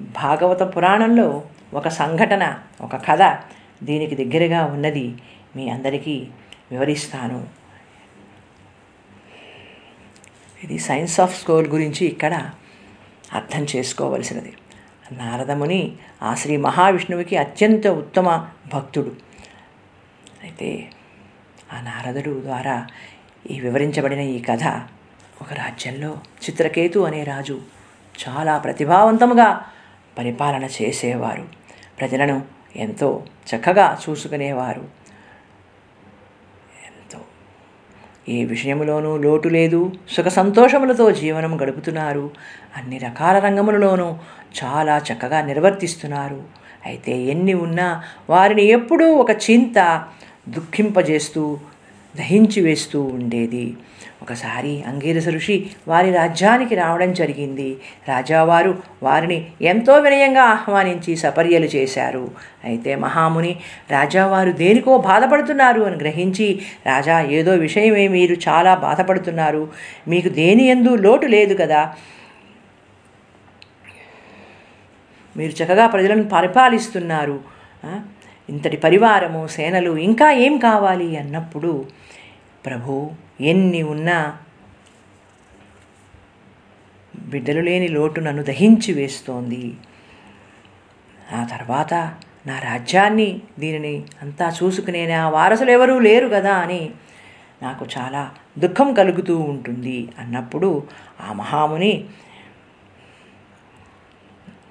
భాగవత 0.01 0.62
పురాణంలో 0.62 1.44
ఒక 1.75 1.88
సంఘటన 1.88 2.59
ఒక 2.81 2.96
కథ 2.96 3.38
దీనికి 3.83 4.25
దగ్గరగా 4.25 4.64
ఉన్నది. 4.64 5.14
మీ 5.57 5.68
అందరికీ 5.68 6.29
వివరిస్తాను. 6.70 7.46
ఇది 10.64 10.79
సైన్స్ 10.79 11.20
ఆఫ్ 11.20 11.40
స్కోర్ 11.40 11.68
గురించి 11.68 12.07
ఇక్కడ 12.07 12.51
అర్థం 13.33 13.66
చేసుకోవలసినది. 13.77 14.53
నారదముని 15.12 15.92
ఆ 16.22 16.35
శ్రీ 16.35 16.57
మహావిష్ణువుకి 16.57 17.37
అత్యంత 17.37 17.87
ఉత్తమ 17.87 18.48
భక్తుడు. 18.75 19.12
అయితే 20.42 20.90
ఆ 21.72 21.80
నారదుడు 21.80 22.40
ద్వారా 22.40 22.87
ఈ 23.50 23.61
వివరించబడిన 23.61 24.18
ఈ 24.18 24.42
కథ 24.42 24.64
ఒక 25.40 25.52
రాజ్యంలో 25.52 26.08
చిత్రకేతు 26.11 26.98
అనే 26.98 27.24
రాజు 27.24 27.61
చాలా 28.28 28.58
ప్రతిభావంతముగా 28.58 29.61
పరిపాలన 30.18 30.64
చేసేవారు. 30.64 31.48
ప్రజలను 32.00 32.42
ఎంతో 32.76 33.24
చక్కగా 33.56 33.98
చూసుకునేవారు. 34.08 34.80
ఎంతో. 36.85 37.18
ఏ 38.28 38.44
విషయములోనూ 38.44 39.16
లోటు 39.16 39.48
లేదు 39.48 39.92
సుఖ 40.08 40.24
సంతోషములతో 40.24 41.11
జీవనం 41.11 41.62
గడుపుతున్నారు. 41.62 42.30
అన్ని 42.76 42.98
రకాల 42.98 43.38
రంగములలోనూ 43.38 44.16
చాలా 44.64 44.98
చక్కగా 44.98 45.42
నిర్వర్తిస్తున్నారు. 45.42 46.42
అయితే 46.85 47.12
ఎన్ని 47.12 47.54
ఉన్నా 47.54 48.04
వారిని 48.30 48.62
ఎప్పుడూ 48.62 49.12
ఒక 49.12 49.30
చింత 49.30 50.08
దుఃఖింపజేస్తూ 50.48 51.59
దహించి 52.16 52.62
వేస్తూ 52.62 53.02
ఉండేది. 53.02 53.76
ఒకసారి 54.22 54.85
అంగీరస 54.85 55.28
ఋషి 55.28 55.70
వారి 55.88 56.12
రాజ్యానికి 56.12 56.74
రావడం 56.74 57.12
జరిగింది. 57.12 57.76
రాజావారు 58.09 58.83
వారిని 59.02 59.46
ఎంతో 59.62 59.98
వినయంగా 59.98 60.42
ఆహ్వానించి 60.42 61.16
సపర్యలు 61.16 61.64
చేశారు. 61.64 62.31
అయితే 62.64 62.96
మహాముని 62.96 63.57
రాజావారు 63.90 64.50
దేనికో 64.50 64.98
బాధపడుతున్నారు 64.98 65.81
అని 65.81 65.96
గ్రహించి 65.96 66.62
రాజా 66.87 67.20
ఏదో 67.20 67.52
విషయమే 67.55 68.09
మీరు 68.09 68.37
చాలా 68.48 68.74
బాధపడుతున్నారు. 68.74 69.68
మీకు 70.09 70.28
దేని 70.28 70.66
ఎందు 70.66 70.94
లోటు 70.94 71.26
లేదు 71.26 71.57
కదా. 71.61 71.94
మీరు 75.37 75.64
చక్కగా 75.64 75.87
ప్రజలను 75.87 76.24
పరిపాలిస్తున్నారు. 76.24 77.40
ఇంతటి 78.48 78.76
పరివారము 78.76 79.46
సేనలు 79.46 79.96
ఇంకా 79.96 80.33
ఏం 80.33 80.59
కావాలి 80.59 81.16
అన్నప్పుడు 81.16 81.87
ప్రభు 82.66 83.11
ఎన్ని 83.40 83.83
ఉన్నా 83.83 84.38
బిడ్డలు 87.16 87.61
లేని 87.61 87.88
లోటు 87.88 88.20
నన్ను 88.20 88.42
దహించి 88.42 88.92
వేస్తోంది. 88.92 89.76
ఆ 91.33 91.44
తర్వాత 91.44 91.94
నా 92.46 92.59
రాజ్యాన్ని 92.59 93.40
దీనిని 93.59 94.05
అంతా 94.22 94.52
చూసుకునే 94.62 95.07
నా 95.07 95.28
వారసులు 95.28 95.70
ఎవరూ 95.70 95.98
లేరు 95.98 96.28
కదా 96.28 96.55
అని 96.55 96.90
నాకు 97.62 97.87
చాలా 97.98 98.31
దుఃఖం 98.59 98.94
కలుగుతూ 98.94 99.38
ఉంటుంది 99.38 100.09
అన్నప్పుడు 100.18 100.88
ఆ 101.20 101.33
మహాముని 101.33 102.05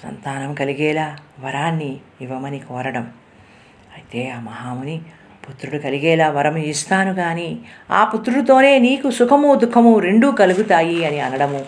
సంతానం 0.03 0.53
కలిగేలా 0.53 1.17
వరాన్ని 1.39 1.99
ఇవ్వమని 2.21 2.59
కోరడం. 2.59 3.13
అయితే 3.95 4.21
ఆ 4.29 4.39
మహాముని 4.39 5.01
పుత్రుడు 5.45 5.77
కలిగేలా 5.77 6.29
వరం 6.29 6.57
ఇస్తాను 6.57 7.13
కానీ 7.13 7.47
ఆ 7.91 8.01
పుత్రుడితోనే 8.03 8.79
నీకు 8.79 9.07
సుఖము 9.11 9.55
దుఃఖము 9.55 9.99
రెండూ 9.99 10.31
కలుగుతాయి 10.31 11.05
అని 11.05 11.19
అనడము. 11.19 11.61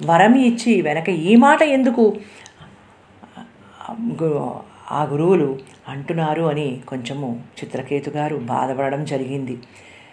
వరం 0.00 0.34
ఇచ్చి 0.34 0.82
వెనక 0.82 1.08
ఈ 1.08 1.32
మాట 1.36 1.62
ఎందుకు? 1.62 2.04
ఆ 4.92 5.02
గురువులు 5.04 5.58
అంటున్నారు 5.88 6.42
అని 6.42 6.68
కొంచెము 6.88 7.28
చిత్రకేతు 7.58 8.10
గారు 8.10 8.36
బాధపడడం 8.36 9.04
జరిగింది. 9.04 9.56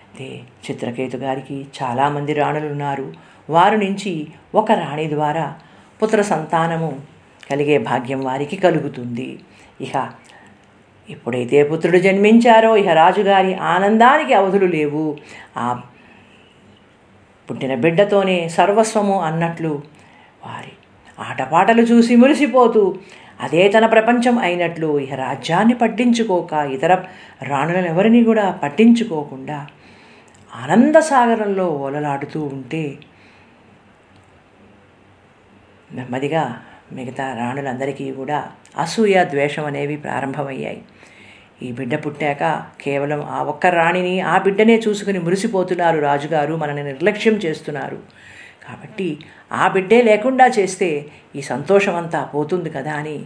అయితే 0.07 0.27
చిత్రకేతు 0.65 1.17
గారికి 1.17 1.57
చాలామంది 1.77 2.33
రాణులు 2.33 2.67
ఉన్నారు. 2.67 3.07
వారి 3.49 3.77
నుంచి 3.77 4.27
ఒక 4.55 4.71
రాణి 4.71 5.09
ద్వారా 5.09 5.45
పుత్ర 6.03 6.21
సంతానము 6.21 6.91
కలిగే 7.49 7.77
భాగ్యం 7.77 8.21
వారికి 8.23 8.57
కలుగుతుంది. 8.57 9.29
ఇక 9.81 10.11
ఎప్పుడైతే 11.09 11.63
పుత్రుడు 11.63 11.97
జన్మించారో 11.97 12.77
ఇక 12.77 12.87
రాజుగారి 12.87 13.53
ఆనందానికి 13.53 14.33
అవధులు 14.33 14.65
లేవు. 14.65 15.17
ఆ 15.57 15.65
పుట్టిన 17.49 17.75
బిడ్డతోనే 17.75 18.49
సర్వస్వము 18.49 19.21
అన్నట్లు 19.21 19.73
వారి 20.45 20.73
ఆటపాటలు 21.19 21.81
చూసి 21.81 22.15
మురిసిపోతూ 22.15 22.95
అదే 23.41 23.67
తన 23.67 23.85
ప్రపంచం 23.85 24.39
అయినట్లు 24.39 24.99
ఇక 24.99 25.13
రాజ్యాన్ని 25.13 25.73
పట్టించుకోక 25.73 26.53
ఇతర 26.53 26.93
రాణులను 27.43 27.87
ఎవరిని 27.87 28.23
కూడా 28.23 28.59
పట్టించుకోకుండా 28.63 29.67
ఆనందసాగరంలో 30.53 31.67
ఓలలాడుతూ 31.69 32.39
ఉంటే 32.45 32.97
నెమ్మదిగా 35.89 36.43
మిగతా 36.93 37.33
రాణులందరికీ 37.33 38.11
కూడా 38.11 38.39
అసూయ 38.77 39.23
ద్వేషం 39.23 39.65
అనేవి 39.65 39.97
ప్రారంభమయ్యాయి. 39.97 40.81
ఈ 41.61 41.71
బిడ్డ 41.71 41.95
పుట్టాక 42.05 42.43
కేవలం 42.81 43.21
ఆ 43.29 43.43
ఒక్క 43.43 43.65
రాణిని 43.65 44.21
ఆ 44.21 44.37
బిడ్డనే 44.37 44.75
చూసుకుని 44.87 45.19
మురిసిపోతున్నారు 45.19 45.99
రాజుగారు 45.99 46.55
మనని 46.55 46.83
నిర్లక్ష్యం 46.83 47.33
చేస్తున్నారు. 47.33 47.99
కాబట్టి 48.65 49.09
ఆ 49.51 49.67
బిడ్డే 49.67 50.01
లేకుండా 50.01 50.47
చేస్తే 50.47 50.89
ఈ 51.35 51.41
సంతోషం 51.41 51.95
అంతా 51.95 52.23
పోతుంది 52.23 52.69
కదా 52.69 52.93
అని 52.93 53.17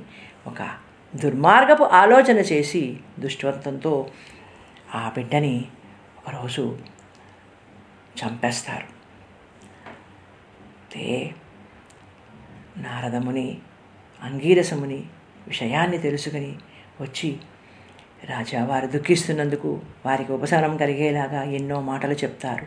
ఒక 0.48 0.70
దుర్మార్గపు 1.16 1.84
ఆలోచన 1.84 2.40
చేసి 2.52 2.98
దుష్టవంతంతో 3.20 3.94
ఆ 4.96 5.12
బిడ్డని 5.18 5.56
ఒకరోజు 6.18 6.78
చంపేస్తారు. 8.20 8.88
అయితే 10.82 11.34
నారదముని 12.78 13.58
అంగీరసముని 14.22 15.02
విషయాన్ని 15.48 15.98
తెలుసుకుని 15.98 16.56
వచ్చి 17.02 17.38
రాజా 18.30 18.66
వారు 18.66 18.88
దుఃఖిస్తున్నందుకు 18.88 19.80
వారికి 20.06 20.32
ఉపశమనం 20.32 20.78
కలిగేలాగా 20.78 21.44
ఎన్నో 21.44 21.82
మాటలు 21.82 22.14
చెప్తారు. 22.14 22.66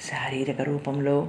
శారీరక 0.00 0.60
రూపంలో 0.60 1.28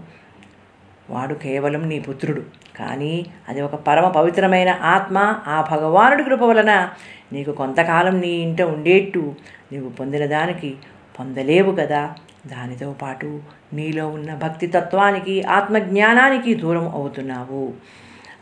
వాడు 1.09 1.33
కేవలం 1.33 1.89
నీ 1.89 1.99
పుత్రుడు 1.99 2.43
కానీ 2.77 3.25
అది 3.49 3.61
ఒక 3.61 3.75
పరమ 3.75 4.07
పవిత్రమైన 4.07 4.69
ఆత్మ. 4.69 5.17
ఆ 5.47 5.67
భగవానుడి 5.71 6.23
కృప 6.23 6.41
వలన 6.41 6.89
నీకు 7.33 7.51
కొంతకాలం 7.51 8.19
నీ 8.19 8.27
ఇంట 8.27 8.61
ఉండేట్టు 8.61 9.35
నీవు 9.71 9.89
పొందిన 9.89 10.25
దానికి 10.25 10.75
పొందలేవు 11.19 11.75
కదా. 11.75 12.15
దానితో 12.47 12.93
పాటు 12.93 13.41
నీలో 13.73 14.07
ఉన్న 14.07 14.35
భక్తి 14.35 14.67
తత్వానికి 14.67 15.43
ఆత్మజ్ఞానానికి 15.43 16.53
దూరం 16.53 16.89
అవుతున్నావు. 16.89 17.73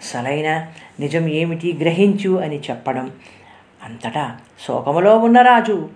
సలైన 0.01 0.67
నిజం 0.99 1.27
ఏమిటి 1.27 1.77
గ్రహించు 1.81 2.39
అని 2.39 2.59
చెప్పడం. 2.59 3.11
అంతటా 3.83 4.37
శోకములో 4.67 5.17
ఉన్న 5.17 5.41
రాజు 5.41 5.89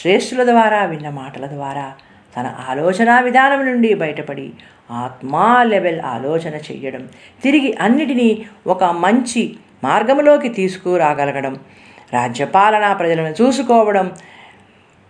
శ్రేష్ఠుల 0.00 0.44
ద్వారా 0.44 0.84
విన్న 0.84 1.08
మాటల 1.08 1.46
ద్వారా 1.46 1.92
తన 2.36 2.54
ఆలోచన 2.68 3.20
విధానం 3.20 3.66
నుండి 3.66 3.94
బయటపడి 3.94 4.52
ఆత్మా 4.90 5.62
లెవెల్ 5.62 6.00
ఆలోచన 6.00 6.54
చెయ్యడం. 6.54 7.08
తిరిగి 7.42 7.76
అన్నిటినీ 7.80 8.46
ఒక 8.66 8.84
మంచి 8.84 9.56
మార్గంలోకి 9.84 10.48
తీసుకురాగలగడం. 10.48 11.56
రాజ్యపాలన 12.12 12.92
ప్రజలను 12.92 13.34
చూసుకోవడం 13.42 14.12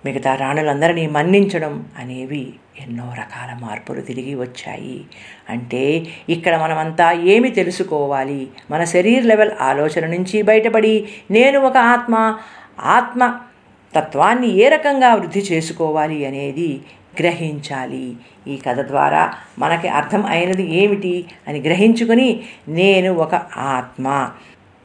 మిగతా 0.04 0.34
రాణులందరినీ 0.34 1.06
మన్నించడం 1.06 1.86
అనేవి 1.98 2.52
ఎన్నో 2.80 3.14
రకాల 3.18 3.58
మార్పులు 3.60 4.00
తిరిగి 4.00 4.34
వచ్చాయి. 4.34 5.04
అంటే 5.48 6.06
ఇక్కడ 6.28 6.56
మనమంతా 6.56 7.12
ఏమి 7.12 7.50
తెలుసుకోవాలి? 7.50 8.48
మన 8.70 8.84
శరీర 8.84 9.22
లెవెల్ 9.22 9.50
ఆలోచన 9.60 10.06
నుంచి 10.06 10.42
బయటపడి 10.42 11.08
నేను 11.30 11.60
ఒక 11.60 11.76
ఆత్మ 11.76 12.38
ఆత్మ 12.80 13.40
తత్వాన్ని 13.96 14.56
ఏ 14.56 14.68
రకంగా 14.68 15.14
వృద్ధి 15.14 15.40
చేసుకోవాలి 15.40 16.26
అనేది 16.26 16.80
గ్రహించాలి. 17.20 18.16
ఈ 18.48 18.56
కథ 18.56 18.80
ద్వారా 18.80 19.32
మనకి 19.58 19.88
అర్థం 19.88 20.26
అయినది 20.26 20.76
ఏమిటి 20.76 21.24
అని 21.48 21.60
గ్రహించుకొని 21.60 22.40
నేను 22.68 23.14
ఒక 23.14 23.34
ఆత్మ 23.56 24.30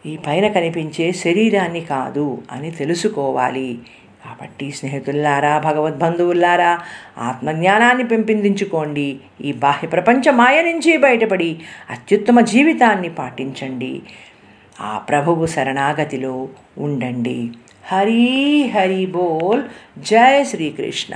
ఈ 0.05 0.17
పైన 0.17 0.47
కనిపించే 0.47 1.11
శరీరాన్ని 1.11 1.81
కాదు 1.81 2.41
అని 2.51 2.71
తెలుసుకోవాలి. 2.71 3.79
కాబట్టి 4.25 4.71
స్నేహితుల్లారా 4.71 5.59
భగవద్బంధువుల్లారా 5.59 6.79
ఆత్మజ్ఞానాన్ని 7.17 8.03
పెంపొందించుకోండి. 8.03 9.19
ఈ 9.41 9.51
బాహ్య 9.51 9.87
ప్రపంచ 9.87 10.29
మాయ 10.29 10.61
నుంచి 10.61 10.97
బయటపడి 10.97 11.59
అత్యుత్తమ 11.89 12.39
జీవితాన్ని 12.39 13.09
పాటించండి. 13.09 14.01
ఆ 14.81 14.97
ప్రభువు 14.97 15.45
శరణాగతిలో 15.45 16.49
ఉండండి. 16.77 17.49
హరి 17.91 18.71
హరి 18.75 19.05
బోల్. 19.05 19.63
జయ 19.99 20.43
శ్రీకృష్ణ. 20.43 21.15